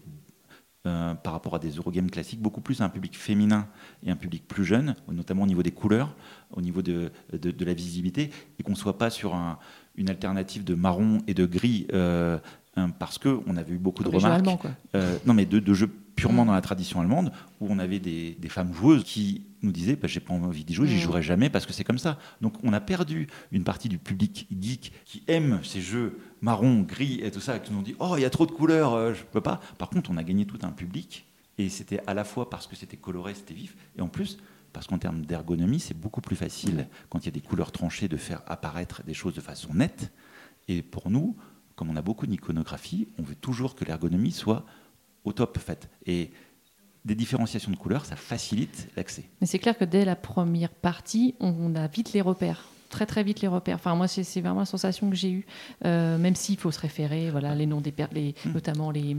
[0.86, 3.68] euh, par rapport à des Eurogames classiques, beaucoup plus à un public féminin
[4.02, 6.14] et un public plus jeune, notamment au niveau des couleurs,
[6.52, 9.58] au niveau de, de, la visibilité, et qu'on ne soit pas sur un,
[9.96, 12.38] une alternative de marron et de gris, euh,
[12.98, 14.46] parce qu'on avait eu beaucoup de remarques.
[14.94, 16.48] Euh, non, mais de, de jeux purement mm.
[16.48, 20.20] dans la tradition allemande, où on avait des, femmes joueuses qui nous disaient bah, J'ai
[20.20, 21.00] pas envie d'y jouer, j'y mm.
[21.00, 22.18] jouerai jamais parce que c'est comme ça.
[22.40, 27.20] Donc on a perdu une partie du public geek qui aime ces jeux marron, gris
[27.22, 29.14] et tout ça, qui nous ont dit Oh, il y a trop de couleurs, euh,
[29.14, 29.60] je peux pas.
[29.78, 31.26] Par contre, on a gagné tout un public,
[31.58, 34.38] et c'était à la fois parce que c'était coloré, c'était vif, et en plus,
[34.72, 36.86] parce qu'en termes d'ergonomie, c'est beaucoup plus facile mm.
[37.08, 40.12] quand il y a des couleurs tranchées de faire apparaître des choses de façon nette.
[40.68, 41.36] Et pour nous,
[41.74, 44.66] comme on a beaucoup d'iconographie, on veut toujours que l'ergonomie soit
[45.24, 45.88] au top fait.
[46.06, 46.30] Et
[47.04, 49.24] des différenciations de couleurs, ça facilite l'accès.
[49.40, 53.22] Mais c'est clair que dès la première partie, on a vite les repères très très
[53.22, 53.76] vite les repères.
[53.76, 55.46] Enfin moi c'est vraiment la sensation que j'ai eue,
[55.86, 58.52] euh, même s'il faut se référer, voilà les noms des les, hmm.
[58.52, 59.16] notamment les,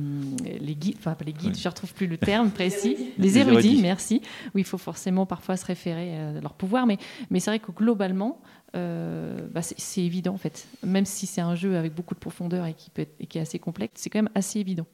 [0.59, 3.81] les guides, enfin pas les guides, je ne retrouve plus le terme précis, les, érudits,
[3.81, 4.21] merci.
[4.53, 6.97] Oui il faut forcément parfois se référer à leur pouvoir, mais
[7.31, 8.39] mais c'est vrai que globalement
[8.75, 12.65] euh, bah, c'est évident en fait, même si c'est un jeu avec beaucoup de profondeur
[12.65, 14.85] et qui peut et qui est assez complexe, c'est quand même assez évident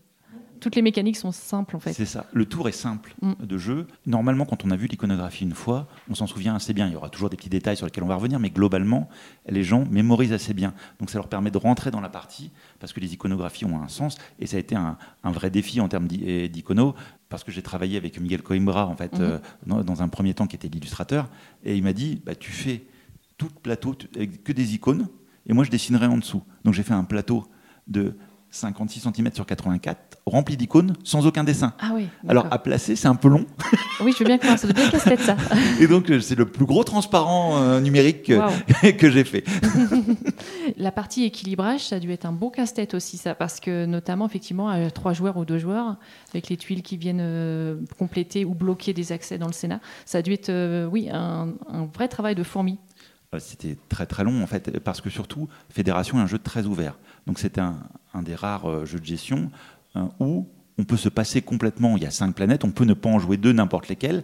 [0.59, 1.93] toutes les mécaniques sont simples en fait.
[1.93, 2.25] C'est ça.
[2.33, 3.33] Le tour est simple mm.
[3.45, 3.87] de jeu.
[4.05, 6.87] Normalement, quand on a vu l'iconographie une fois, on s'en souvient assez bien.
[6.87, 9.09] Il y aura toujours des petits détails sur lesquels on va revenir, mais globalement,
[9.47, 10.73] les gens mémorisent assez bien.
[10.99, 13.87] Donc ça leur permet de rentrer dans la partie parce que les iconographies ont un
[13.87, 16.95] sens et ça a été un, vrai défi en termes d'icono
[17.29, 19.39] parce que j'ai travaillé avec Miguel Coimbra en fait mm-hmm.
[19.71, 21.29] euh, dans, un premier temps qui était l'illustrateur
[21.63, 22.85] et il m'a dit bah, tu fais
[23.37, 23.95] tout plateau
[24.43, 25.07] que des icônes
[25.45, 26.43] et moi je dessinerai en dessous.
[26.63, 27.45] Donc j'ai fait un plateau
[27.87, 28.17] de
[28.49, 31.73] 56 cm sur 84, rempli d'icônes, sans aucun dessin.
[31.79, 32.07] Ah oui.
[32.27, 33.45] Alors à placer, c'est un peu long.
[33.99, 35.35] Oui, je veux bien croire, ça bien casse-tête ça.
[35.79, 38.47] Et donc, euh, c'est le plus gros transparent euh, numérique euh,
[38.99, 39.43] que j'ai fait.
[40.77, 44.27] La partie équilibrage, ça a dû être un beau casse-tête aussi, ça, parce que notamment,
[44.27, 45.97] effectivement, à trois joueurs ou deux joueurs,
[46.31, 50.19] avec les tuiles qui viennent euh, compléter ou bloquer des accès dans le Sénat, ça
[50.19, 52.77] a dû être, euh, oui, un, un vrai travail de fourmi.
[53.39, 56.97] C'était très très long en fait, parce que surtout, Fédération est un jeu très ouvert.
[57.27, 57.77] Donc c'était un,
[58.13, 59.51] un des rares euh, jeux de gestion
[59.95, 61.97] euh, où on peut se passer complètement.
[61.97, 64.23] Il y a cinq planètes, on peut ne pas en jouer deux, n'importe lesquelles,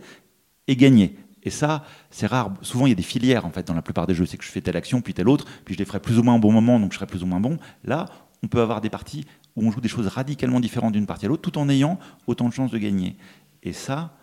[0.68, 1.18] et gagner.
[1.44, 2.54] Et ça, c'est rare.
[2.62, 4.26] Souvent, il y a des filières en fait dans la plupart des jeux.
[4.26, 6.24] C'est que je fais telle action, puis telle autre, puis je les ferai plus ou
[6.24, 7.58] moins au bon moment, donc je serai plus ou moins bon.
[7.84, 8.06] Là,
[8.42, 11.30] on peut avoir des parties où on joue des choses radicalement différentes d'une partie à
[11.30, 13.18] l'autre, tout en ayant autant de chances de gagner.
[13.62, 14.16] Et ça,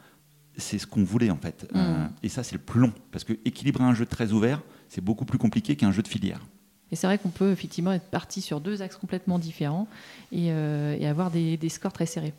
[0.56, 1.68] c'est ce qu'on voulait en fait.
[1.72, 1.76] Mm.
[1.76, 2.92] Euh, et ça, c'est le plus long.
[3.12, 6.40] Parce que équilibrer un jeu très ouvert, c'est beaucoup plus compliqué qu'un jeu de filière.
[6.92, 9.86] Et c'est vrai qu'on peut effectivement être parti sur deux axes complètement différents
[10.32, 12.32] et, euh, et avoir des, des scores très serrés.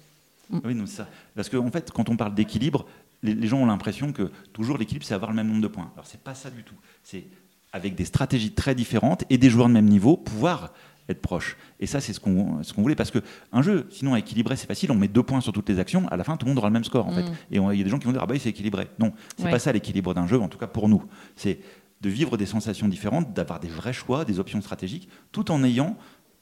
[0.66, 1.08] Oui, non, c'est ça.
[1.36, 2.86] Parce qu'en en fait, quand on parle d'équilibre,
[3.24, 5.90] les, les gens ont l'impression que toujours l'équilibre, c'est avoir le même nombre de points.
[5.96, 6.76] Alors, c'est pas ça du tout.
[7.04, 7.24] C'est
[7.72, 10.74] avec des stratégies très différentes et des joueurs de même niveau, pouvoir
[11.08, 11.56] être proches.
[11.80, 12.96] Et ça, c'est ce qu'on ce qu'on voulait.
[12.96, 14.92] Parce qu'un jeu, sinon, à équilibrer, c'est facile.
[14.92, 16.06] On met deux points sur toutes les actions.
[16.10, 17.16] À la fin, tout le monde aura le même score, en Mm.
[17.16, 17.32] fait.
[17.52, 18.88] Et on- il y a des gens qui vont dire, ah bah oui, c'est équilibré.
[19.00, 19.52] Non, c'est Ouais.
[19.52, 21.02] pas ça l'équilibre d'un jeu, en tout cas pour nous.
[21.38, 21.60] C'est
[22.02, 25.98] de vivre des sensations différentes, d'avoir des vrais choix, des options stratégiques, tout en ayant,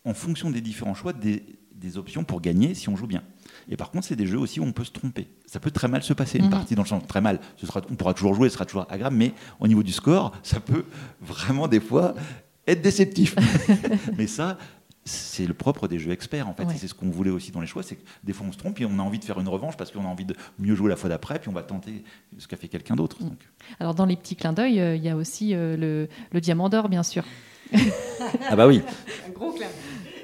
[0.05, 1.43] en fonction des différents choix, des,
[1.75, 3.23] des options pour gagner si on joue bien.
[3.69, 5.27] Et par contre, c'est des jeux aussi où on peut se tromper.
[5.45, 6.51] Ça peut très mal se passer, une Mhm.
[6.51, 7.39] partie dans le sens très mal.
[7.57, 10.31] Ce sera, on pourra toujours jouer, ce sera toujours agréable, mais au niveau du score,
[10.43, 10.85] ça peut
[11.21, 12.15] vraiment des fois
[12.67, 13.35] être déceptif.
[14.17, 14.57] mais ça,
[15.05, 16.65] c'est le propre des jeux experts en fait.
[16.65, 16.75] Ouais.
[16.77, 18.79] C'est ce qu'on voulait aussi dans les choix, c'est que des fois on se trompe
[18.81, 20.89] et on a envie de faire une revanche parce qu'on a envie de mieux jouer
[20.89, 22.03] la fois d'après, puis on va tenter
[22.37, 23.17] ce qu'a fait quelqu'un d'autre.
[23.23, 23.39] Donc,
[23.79, 26.69] Alors dans les petits clins d'œil, euh, il y a aussi euh, le, le diamant
[26.69, 27.23] d'or, bien sûr.
[28.49, 28.81] Ah bah oui.
[29.27, 29.67] Un gros clin.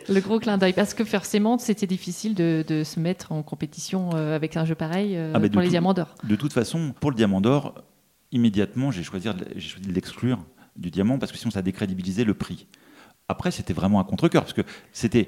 [0.08, 4.12] Le gros clin d'œil, parce que forcément, c'était difficile de, de se mettre en compétition
[4.14, 6.14] euh, avec un jeu pareil euh, Ah, mais de pour les tout- diamants d'or.
[6.24, 7.74] De toute façon, pour le diamant d'or,
[8.32, 12.68] immédiatement, j'ai choisi, choisi de l'exclure du diamant parce que sinon ça décrédibilisait le prix.
[13.28, 14.62] Après, c'était vraiment un contre-cœur parce que
[14.92, 15.28] c'était.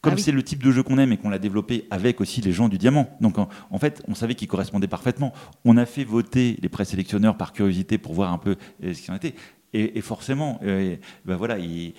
[0.00, 0.22] Comme Ah oui.
[0.22, 2.68] c'est le type de jeu qu'on aime et qu'on l'a développé avec aussi les gens
[2.68, 3.08] du diamant.
[3.22, 5.32] Donc en, en fait, on savait qu'il correspondait parfaitement.
[5.64, 9.12] On a fait voter les présélectionneurs par curiosité pour voir un peu euh, ce qu'il
[9.12, 9.34] en était.
[9.72, 11.94] Et, et forcément, euh, ben voilà, il,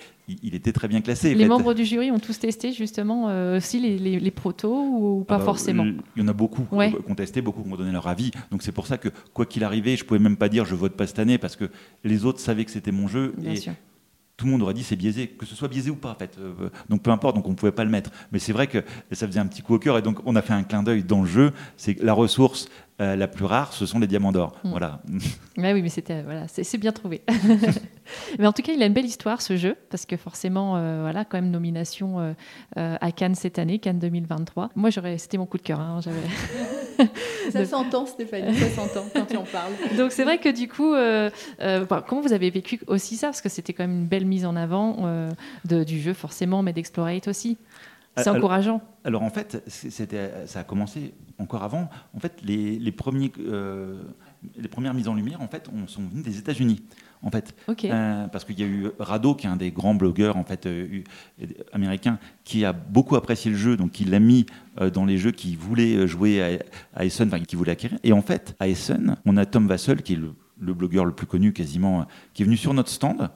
[0.54, 1.34] était très bien classé.
[1.34, 1.48] Les fait.
[1.48, 5.24] membres du jury ont tous testé justement euh, aussi les, les- les protos ou, ou
[5.24, 6.90] pas Ah bah, forcément Il y en a beaucoup Ouais.
[6.90, 8.30] qui ont contesté, beaucoup qui ont donné leur avis.
[8.52, 10.92] Donc c'est pour ça que, quoi qu'il arrivait, je pouvais même pas dire je vote
[10.96, 11.68] pas cette année parce que
[12.04, 13.72] les autres savaient que c'était mon jeu Bien et sûr.
[14.36, 16.36] Tout le monde aurait dit c'est biaisé, que ce soit biaisé ou pas en fait.
[16.38, 18.10] Euh, donc peu importe, donc on pouvait pas le mettre.
[18.32, 20.42] Mais c'est vrai que ça faisait un petit coup au cœur et donc on a
[20.42, 21.52] fait un clin d'œil dans le jeu.
[21.76, 22.68] C'est la ressource
[23.00, 24.56] euh, la plus rare, ce sont les diamants d'or.
[24.64, 24.70] Mm.
[24.70, 25.00] Voilà.
[25.58, 27.22] Ouais, oui, mais c'était voilà, c'est bien trouvé.
[28.38, 31.00] mais en tout cas, il a une belle histoire ce jeu parce que forcément, euh,
[31.02, 32.20] voilà, quand même nomination
[32.76, 34.70] euh, à Cannes cette année, Cannes 2023.
[34.76, 35.80] Moi, j'aurais, c'était mon coup de cœur.
[35.80, 36.00] hein,
[37.50, 39.72] Ça s'entend, Stéphanie, ça s'entend quand tu en parles.
[39.96, 41.30] Donc c'est vrai que du coup, euh,
[41.60, 43.28] euh, bah, comment vous avez vécu aussi ça?
[43.28, 45.30] Parce que c'était quand même une belle mise en avant euh,
[45.64, 47.58] de- du jeu forcément, mais d'Explorate aussi.
[48.16, 48.80] C'est encourageant.
[49.04, 51.90] Alors en fait, ça a commencé encore avant.
[52.14, 54.02] En fait, les, les premiers, euh,
[54.56, 56.82] les premières mises en lumière, en fait, on, sont venues des États-Unis.
[57.22, 57.54] En fait.
[57.68, 60.66] Euh, parce qu'il y a eu Rado, qui est un des grands blogueurs en fait
[60.66, 61.02] euh,
[62.44, 64.46] qui a beaucoup apprécié le jeu, donc il l'a mis
[64.92, 67.98] dans les jeux qu'il voulait jouer à, à Essen, enfin qu'il voulait acquérir.
[68.04, 71.12] Et en fait, à Essen, on a Tom Vassell, qui est le, le blogueur le
[71.12, 73.30] plus connu quasiment, qui est venu sur notre stand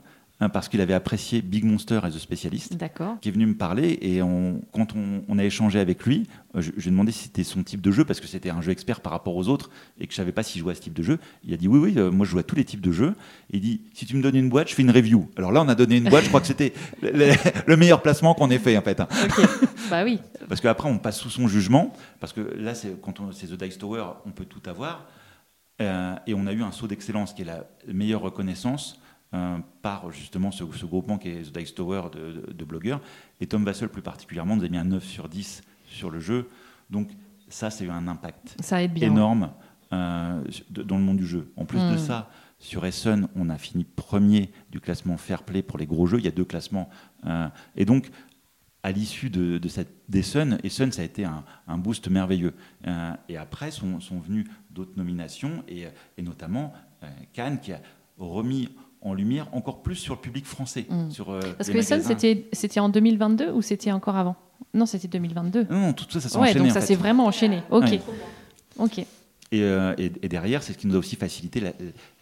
[0.48, 3.18] parce qu'il avait apprécié Big Monster as a spécialiste D'accord.
[3.20, 6.26] qui est venu me parler et on- quand on, on a échangé avec lui,
[6.57, 8.48] euh, je, je lui ai demandé si c'était son type de jeu parce que c'était
[8.50, 10.74] un jeu expert par rapport aux autres et que je savais pas s'il jouait à
[10.74, 11.18] ce type de jeu.
[11.44, 13.14] Il a dit oui oui, euh, moi je joue à tous les types de jeux.
[13.53, 15.29] Et il dit si tu me donnes une boîte, je fais une review.
[15.37, 16.72] Alors là on a donné une boîte, je crois que c'était
[17.03, 17.33] le, le-
[17.66, 18.98] le meilleur placement qu'on ait fait en fait.
[19.00, 19.09] hein.
[19.24, 19.46] Ok.
[19.90, 20.20] bah oui.
[20.48, 23.62] Parce qu'après on passe sous son jugement parce que là c'est quand on c'est The
[23.62, 25.07] Dice Tower, on peut tout avoir
[25.81, 29.00] Euh, et on a eu un saut d'excellence qui est la meilleure reconnaissance.
[29.35, 33.01] Euh, par justement ce, ce groupement qui est The Dice Tower de, de- de blogueurs.
[33.40, 36.49] Et Tom Vassell plus particulièrement nous a mis un 9 sur 10 sur le jeu.
[36.90, 37.11] Donc
[37.49, 39.09] ça, c'est eu un impact Ça aide bien.
[39.11, 39.51] énorme
[39.93, 41.53] euh, dans le monde du jeu.
[41.57, 41.99] En plus de Mm.
[41.99, 46.19] ça, sur Essen, on a fini premier du classement Fair Play pour les gros jeux.
[46.19, 46.90] Il y a deux classements.
[47.27, 48.11] euh, et donc,
[48.83, 52.55] à l'issue de, de cette d'Essen, Essen, ça a été un, un boost merveilleux.
[52.87, 56.73] Euh, et après, sont, sont venues d'autres nominations, et, et notamment
[57.35, 57.81] Cannes, qui a
[58.19, 58.69] remis
[59.03, 60.87] en lumière encore plus sur le public français.
[60.89, 61.11] Mm.
[61.11, 62.09] Sur, euh, Parce les que Essen, magasins.
[62.19, 64.37] c'était c'était en 2022 ou c'était encore avant?
[64.75, 65.67] Non, c'était 2022.
[65.71, 66.59] Non, non, tout ça, ça s'est Ouais, enchaîné.
[66.61, 66.87] donc en ça fait.
[66.89, 67.63] s'est vraiment enchaîné.
[67.71, 67.85] Ok.
[67.85, 68.01] Ouais.
[68.79, 68.99] Ok.
[69.53, 71.73] Et, euh, et- et derrière, c'est ce qui nous a aussi facilité la-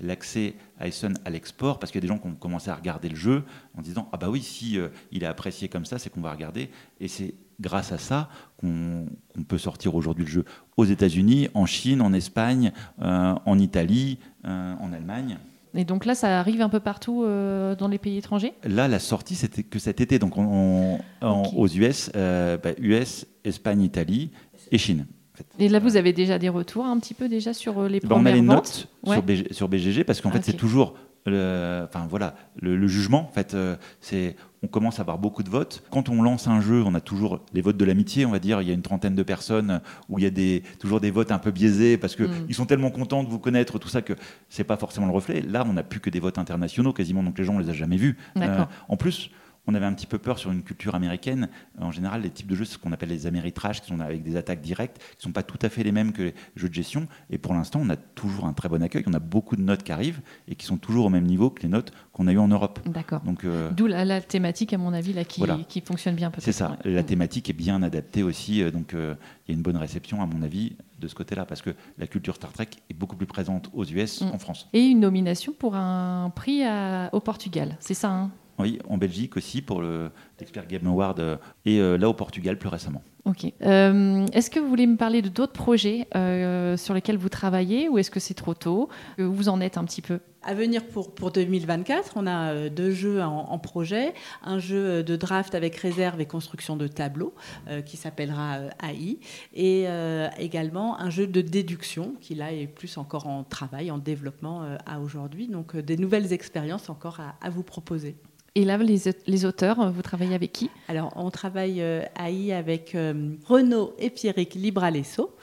[0.01, 2.75] l'accès à Essen à l'export, parce qu'il y a des gens qui ont commencé à
[2.75, 3.43] regarder le jeu
[3.77, 6.31] en disant ah bah oui, si euh, il est apprécié comme ça, c'est qu'on va
[6.33, 6.71] regarder.
[7.01, 9.07] Et c'est grâce à ça qu'on
[9.47, 10.45] peut sortir aujourd'hui le jeu
[10.79, 15.39] aux États-Unis, en Chine, en Espagne, euh, en Italie, euh, en Allemagne.
[15.75, 18.53] Et donc là, ça arrive un peu partout euh, dans les pays étrangers?
[18.65, 23.27] Là, la sortie, c'était que cet été, donc on- on- aux US, euh, bah, US,
[23.45, 24.31] Espagne, Italie
[24.73, 25.07] et Chine.
[25.35, 25.47] en fait.
[25.59, 28.09] Et là, vous avez déjà des retours un petit peu déjà sur euh, les Bah,
[28.11, 28.49] on a premières les ventes?
[28.49, 29.15] notes Ouais.
[29.17, 30.45] sur, BG sur BGG parce qu'en fait, Ok.
[30.47, 30.95] c'est toujours
[31.29, 33.29] le, enfin, voilà, le, le jugement.
[33.29, 35.83] En fait, euh, c'est, on commence à avoir beaucoup de votes.
[35.91, 38.61] Quand on lance un jeu, on a toujours les votes de l'amitié, on va dire.
[38.63, 41.31] Il y a une trentaine de personnes où il y a des, toujours des votes
[41.31, 42.53] un peu biaisés parce qu'ils Mm.
[42.53, 44.15] sont tellement contents de vous connaître, tout ça, que
[44.49, 45.43] c'est pas forcément le reflet.
[45.43, 47.73] Là, on n'a plus que des votes internationaux quasiment, donc les gens, on les a
[47.75, 48.17] jamais vus.
[48.37, 49.31] Euh, en plus,
[49.69, 51.49] on avait un petit peu peur sur une culture américaine.
[51.79, 54.23] En général, les types de jeux, c'est ce qu'on appelle les Ameritrash, qui sont avec
[54.23, 56.71] des attaques directes, qui ne sont pas tout à fait les mêmes que les jeux
[56.71, 57.07] de gestion.
[57.31, 59.05] Et pour l'instant, on a toujours un très bon accueil.
[59.07, 61.63] On a beaucoup de notes qui arrivent et qui sont toujours au même niveau que
[61.63, 62.81] les notes qu'on a eues en Europe.
[62.87, 63.21] D'accord.
[63.21, 65.59] Donc, euh, D'où la, la thématique, à mon avis, là, qui, Voilà.
[65.69, 66.79] qui fonctionne bien c'est ça.
[66.85, 66.91] ouais.
[66.91, 68.63] La thématique est bien adaptée aussi.
[68.63, 69.15] euh, Donc, euh,
[69.47, 72.07] il y a une bonne réception, à mon avis, de ce côté-là, parce que la
[72.07, 74.27] culture Star Trek est beaucoup plus présente aux US Mm.
[74.33, 74.69] en France.
[74.73, 78.31] Et une nomination pour un prix à- au Portugal, c'est ça hein?
[78.59, 82.59] Oui, en Belgique aussi pour le- l'Expert Game Award euh, et euh, là au Portugal
[82.59, 83.03] plus récemment.
[83.25, 83.53] Ok.
[83.63, 87.89] Euh, est-ce que vous voulez me parler de d'autres projets euh, sur lesquels vous travaillez
[87.89, 88.89] ou est-ce que c'est trop tôt?
[89.19, 90.21] Où vous en êtes un petit peu?
[90.43, 94.15] À venir pour, pour 2024, on a deux jeux en, en projet.
[94.43, 97.35] Un jeu de draft avec réserve et construction de tableaux
[97.69, 99.19] euh, qui s'appellera AI.
[99.53, 103.99] Et euh, également un jeu de déduction qui là est plus encore en travail, en
[103.99, 105.49] développement euh, à aujourd'hui.
[105.49, 108.17] Donc euh, des nouvelles expériences encore à, à vous proposer.
[108.55, 110.71] Et là, les, les auteurs, euh, vous travaillez avec qui?
[110.89, 115.37] Alors, on travaille euh, AI avec euh, Renaud et Pierrick Libralesso.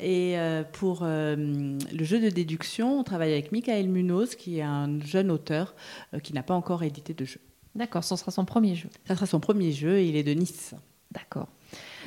[0.00, 5.00] Et euh, pour le jeu de déduction, on travaille avec Michael Munoz, qui est un
[5.00, 5.74] jeune auteur
[6.22, 7.40] qui n'a pas encore édité de jeu.
[7.74, 8.88] D'accord, ce sera son premier jeu.
[9.06, 10.74] Ça sera son premier jeu et il est de Nice.
[11.10, 11.48] D'accord.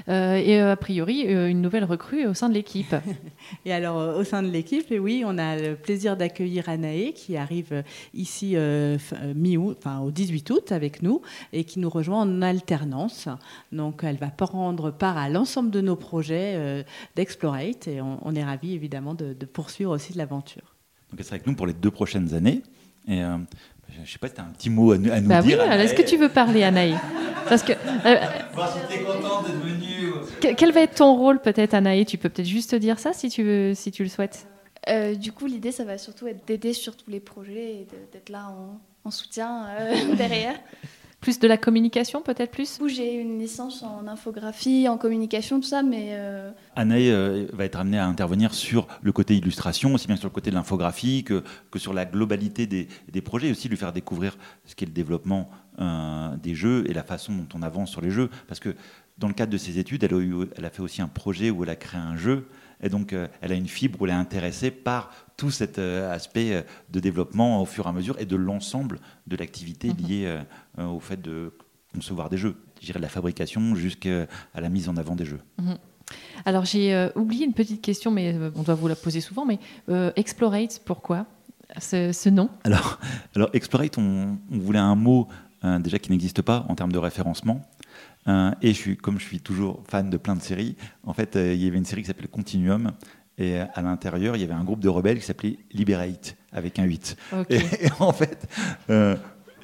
[0.10, 2.96] Euh, et euh, a priori, euh, une nouvelle recrue au sein de l'équipe.
[3.66, 7.38] Et alors, au sein de l'équipe, et oui, on a le plaisir d'accueillir Anaé, qui
[7.38, 8.56] arrive ici
[9.36, 13.28] mi-août, enfin au 18 août avec nous, et qui nous rejoint en alternance.
[13.72, 16.84] Donc, elle va prendre part à l'ensemble de nos projets euh,
[17.16, 20.76] d'Explorate, et on, on est ravis évidemment de, de poursuivre aussi l'aventure.
[21.10, 22.64] Donc elle sera avec nous pour les deux prochaines années.
[23.08, 23.38] Et euh,
[23.96, 25.40] je ne sais pas si tu as un petit mot à, nous- à nous bah
[25.42, 25.62] oui, dire.
[25.62, 26.96] alors, est-ce que tu veux parler, Anaï
[27.50, 28.16] Parce que euh,
[28.54, 30.12] Voir si tu es contente d'être venue.
[30.42, 33.30] que- quel va être ton rôle peut-être, Anaï Tu peux peut-être juste dire ça si
[33.30, 34.48] tu veux, si tu le souhaites.
[34.90, 38.30] Euh, du coup, l'idée, ça va surtout être d'aider sur tous les projets et d'être
[38.30, 40.56] là en, en soutien euh, derrière.
[41.24, 42.82] Plus de la communication, peut-être plus?
[42.86, 47.80] J'ai une licence en infographie, en communication, tout ça, mais euh, Anaï euh, va être
[47.80, 51.42] amenée à intervenir sur le côté illustration, aussi bien sur le côté de l'infographie que,
[51.72, 54.92] que sur la globalité des, des projets, et aussi lui faire découvrir ce qu'est le
[54.92, 58.30] développement euh, des jeux et la façon dont on avance sur les jeux.
[58.50, 58.76] Parce que
[59.18, 61.52] dans le cadre de ses études, elle a, eu- elle a fait aussi un projet
[61.52, 62.48] où elle a créé un jeu,
[62.82, 66.12] et donc euh, elle a une fibre où elle est intéressée par tout cet euh,
[66.14, 70.08] aspect euh, de développement au fur et à mesure et de l'ensemble de l'activité Mhm.
[70.08, 70.40] liée
[70.80, 71.54] au fait de
[71.94, 72.56] concevoir des jeux.
[72.82, 75.40] Je dirais de la fabrication jusqu'à la mise en avant des jeux.
[76.46, 79.46] Alors j'ai euh, oublié une petite question, mais euh, on doit vous la poser souvent.
[79.46, 79.60] Mais
[79.90, 81.26] euh, Explorate, pourquoi
[81.80, 82.50] ce, ce nom?
[82.64, 83.00] Alors,
[83.36, 85.28] alors Explorate, on, on voulait un mot
[85.80, 87.62] déjà qui n'existe pas en termes de référencement.
[88.28, 91.36] Euh, et je suis, comme je suis toujours fan de plein de séries, en fait,
[91.36, 92.92] euh, il y avait une série qui s'appelait Continuum.
[93.38, 96.78] Et euh, à l'intérieur, il y avait un groupe de rebelles qui s'appelait Liberate, avec
[96.80, 97.18] un 8.
[97.34, 97.48] Ok.
[97.50, 98.48] Et, et en fait,
[98.90, 99.16] euh,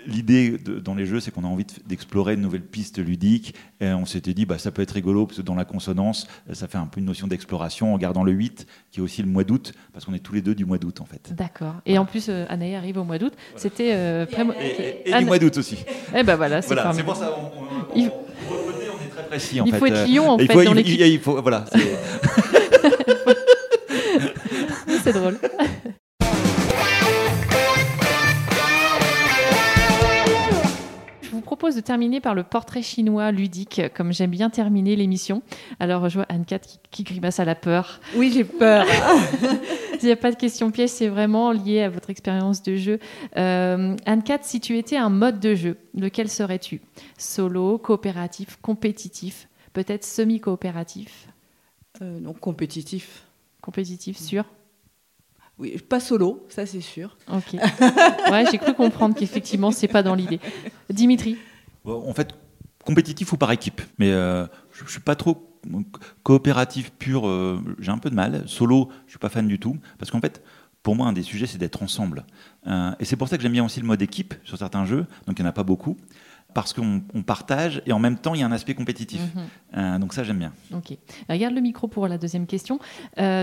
[0.07, 3.53] l'idée de- dans les jeux, c'est qu'on a envie de- d'explorer de nouvelles pistes ludiques.
[3.81, 6.53] Et on s'était dit, bah, ça peut être rigolo, parce que dans la consonance, euh,
[6.53, 9.27] ça fait un peu une notion d'exploration en gardant le 8, qui est aussi le
[9.29, 11.33] mois d'août, parce qu'on est tous les deux du mois d'août, en fait.
[11.35, 11.75] D'accord.
[11.85, 13.33] Et en plus, euh, Anaï arrive au mois d'août.
[13.55, 15.77] C'était euh, Et, et- et Anna- du mois d'août aussi.
[16.15, 19.62] Eh ben voilà, c'est Voilà, c'est pour ça on, on, Il- on- est très précis.
[19.62, 19.79] En Il fait.
[19.79, 21.65] faut être lion en il fait faut, dans il- il- faut- voilà.
[25.03, 25.38] C'est drôle.
[31.79, 35.41] De terminer par le portrait chinois ludique, comme j'aime bien terminer l'émission.
[35.79, 37.99] Alors, je vois Anne-Cat qui, qui grimace à la peur.
[38.15, 38.85] Oui, j'ai peur.
[40.01, 42.99] Il n'y a pas de question piège, c'est vraiment lié à votre expérience de jeu.
[43.37, 46.81] Euh, Anne-Cat, si tu étais un mode de jeu, lequel serais-tu?
[47.17, 51.27] Solo, coopératif, compétitif, peut-être semi-coopératif,
[52.01, 53.23] Euh, donc compétitif.
[53.61, 54.45] compétitif, sûr?
[55.57, 57.17] Oui, pas solo, ça c'est sûr.
[57.29, 57.59] Ok.
[58.31, 60.39] Ouais, j'ai cru comprendre qu'effectivement, c'est pas dans l'idée.
[60.89, 61.35] Dimitri?
[61.86, 62.34] En fait,
[62.86, 63.82] compétitif ou par équipe.
[63.98, 65.46] Mais euh, je ne suis pas trop
[66.23, 68.44] Coopératif pur, euh, j'ai un peu de mal.
[68.48, 69.77] Solo, je suis pas fan du tout.
[69.98, 70.42] Parce qu'en fait,
[70.84, 72.25] pour moi, un des sujets, c'est d'être ensemble.
[72.65, 75.06] Euh, et c'est pour ça que j'aime bien aussi le mode équipe sur certains jeux.
[75.27, 75.98] Donc il n'y en a pas beaucoup.
[76.54, 79.21] Parce qu'on on partage et en même temps, il y a un aspect compétitif.
[79.75, 80.00] Mhm.
[80.00, 80.52] Donc ça, j'aime bien.
[80.73, 80.98] Ok.
[81.30, 82.80] Regarde le micro pour la deuxième question.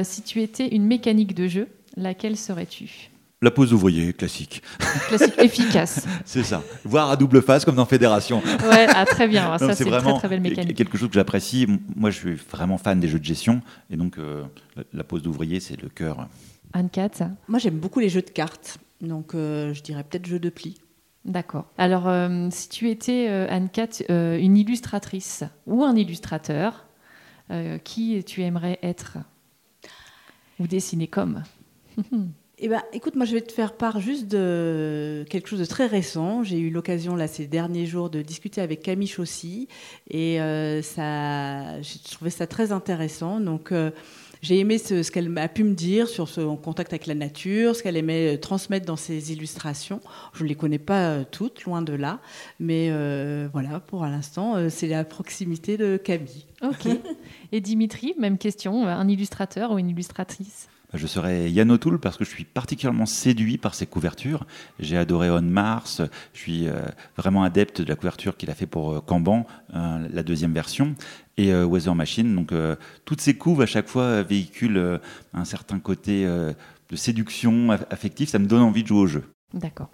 [0.02, 3.10] Si tu étais une mécanique de jeu, laquelle serais-tu?
[3.46, 4.60] La pause d'ouvrier, classique.
[5.06, 6.04] Classique, efficace.
[6.24, 6.64] C'est ça.
[6.82, 8.42] Voire à double face, comme dans Fédération.
[8.68, 9.48] Ouais, ah, très bien.
[9.50, 10.76] Donc, Ça, c'est une très vraiment très belle mécanique.
[10.76, 11.68] quelque chose que j'apprécie.
[11.94, 13.62] Moi, je suis vraiment fan des jeux de gestion.
[13.88, 14.42] Et donc, euh,
[14.74, 16.26] la, la pause d'ouvrier, c'est le cœur.
[16.72, 18.78] Anne-Cat Moi, j'aime beaucoup les jeux de cartes.
[19.00, 20.80] Donc, euh, je dirais peut-être jeu de pli.
[21.24, 21.66] D'accord.
[21.78, 26.84] Alors, euh, si tu étais, euh, Anne-Cat, euh, une illustratrice ou un illustrateur,
[27.52, 29.18] euh, qui tu aimerais être?
[30.58, 31.44] Ou dessiner comme?
[32.58, 35.86] Eh ben, écoute, moi, je vais te faire part juste de quelque chose de très
[35.86, 36.42] récent.
[36.42, 39.68] J'ai eu l'occasion, là, ces derniers jours, de discuter avec Camille Chaussy.
[40.08, 43.40] Et euh, ça, j'ai trouvé ça très intéressant.
[43.40, 43.90] Donc, euh,
[44.40, 47.76] j'ai aimé ce, ce qu'elle a pu me dire sur son contact avec la nature,
[47.76, 50.00] ce qu'elle aimait euh, transmettre dans ses illustrations.
[50.32, 52.20] Je ne les connais pas toutes, loin de là.
[52.58, 56.46] Mais euh, voilà, pour l'instant, c'est la proximité de Camille.
[56.62, 56.88] Ok.
[57.52, 60.70] Et Dimitri, même question, un illustrateur ou une illustratrice?
[60.96, 64.46] Je serais Yann O'Toole parce que je suis particulièrement séduit par ses couvertures.
[64.80, 66.02] J'ai adoré On Mars.
[66.32, 66.80] Je suis euh,
[67.16, 70.94] vraiment adepte de la couverture qu'il a fait pour euh, Kanban, euh, la deuxième version,
[71.36, 72.34] et euh, Weather Machine.
[72.34, 74.98] Donc, euh, toutes ces couves à chaque fois euh, véhiculent euh,
[75.34, 76.52] un certain côté euh,
[76.90, 78.28] de séduction aff- affective.
[78.28, 79.24] Ça me donne envie de jouer au jeu.
[79.56, 79.88] D'accord.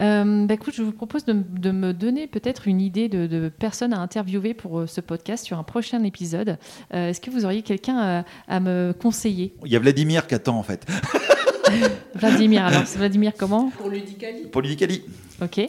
[0.00, 3.48] Euh, bah, écoute, je vous propose de, de me donner peut-être une idée de, de
[3.48, 6.58] personnes à interviewer pour euh, ce podcast sur un prochain épisode.
[6.92, 9.54] Euh, Est-ce que vous auriez quelqu'un à, à me conseiller?
[9.64, 10.84] Il y a Vladimir qui attend en fait.
[12.14, 13.70] Vladimir, alors c'est Vladimir comment?
[13.70, 15.02] Pour Ludicali Pour Ludicali.
[15.42, 15.60] Ok,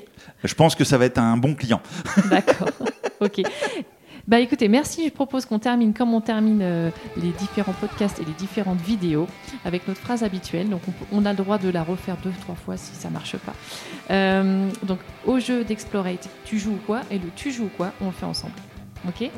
[0.43, 1.81] Je pense que ça va être un bon client.
[2.29, 2.69] d'accord.
[3.19, 3.41] ok.
[4.28, 5.05] Bah écoutez, merci.
[5.05, 9.25] Je propose qu'on termine comme on termine euh, les différents podcasts et les différentes vidéos
[9.63, 10.67] avec notre phrase habituelle.
[10.67, 10.82] Donc
[11.13, 13.53] on, a le droit de la refaire deux, trois fois si ça marche pas.
[14.11, 17.01] Euh, donc au jeu d'Explorate, tu joues quoi?
[17.09, 18.53] Et le tu joues quoi, on le fait ensemble.
[19.07, 19.30] Ok?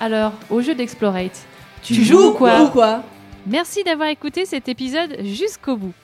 [0.00, 1.46] Alors, au jeu d'Explorate,
[1.82, 2.62] tu, joues quoi?
[2.62, 3.04] ou quoi?
[3.46, 5.94] Merci d'avoir écouté cet épisode jusqu'au bout.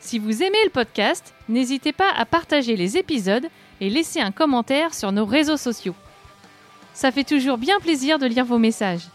[0.00, 3.46] Si vous aimez le podcast, n'hésitez pas à partager les épisodes
[3.80, 5.94] et laisser un commentaire sur nos réseaux sociaux.
[6.94, 9.08] Ça fait toujours bien plaisir de lire vos messages.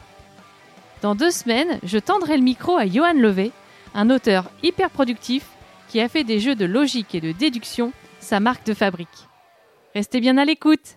[1.01, 3.51] Dans deux semaines, je tendrai le micro à Johan Levé,
[3.93, 5.45] un auteur hyper productif
[5.89, 9.07] qui a fait des jeux de logique et de déduction sa marque de fabrique.
[9.93, 10.96] Restez bien à l'écoute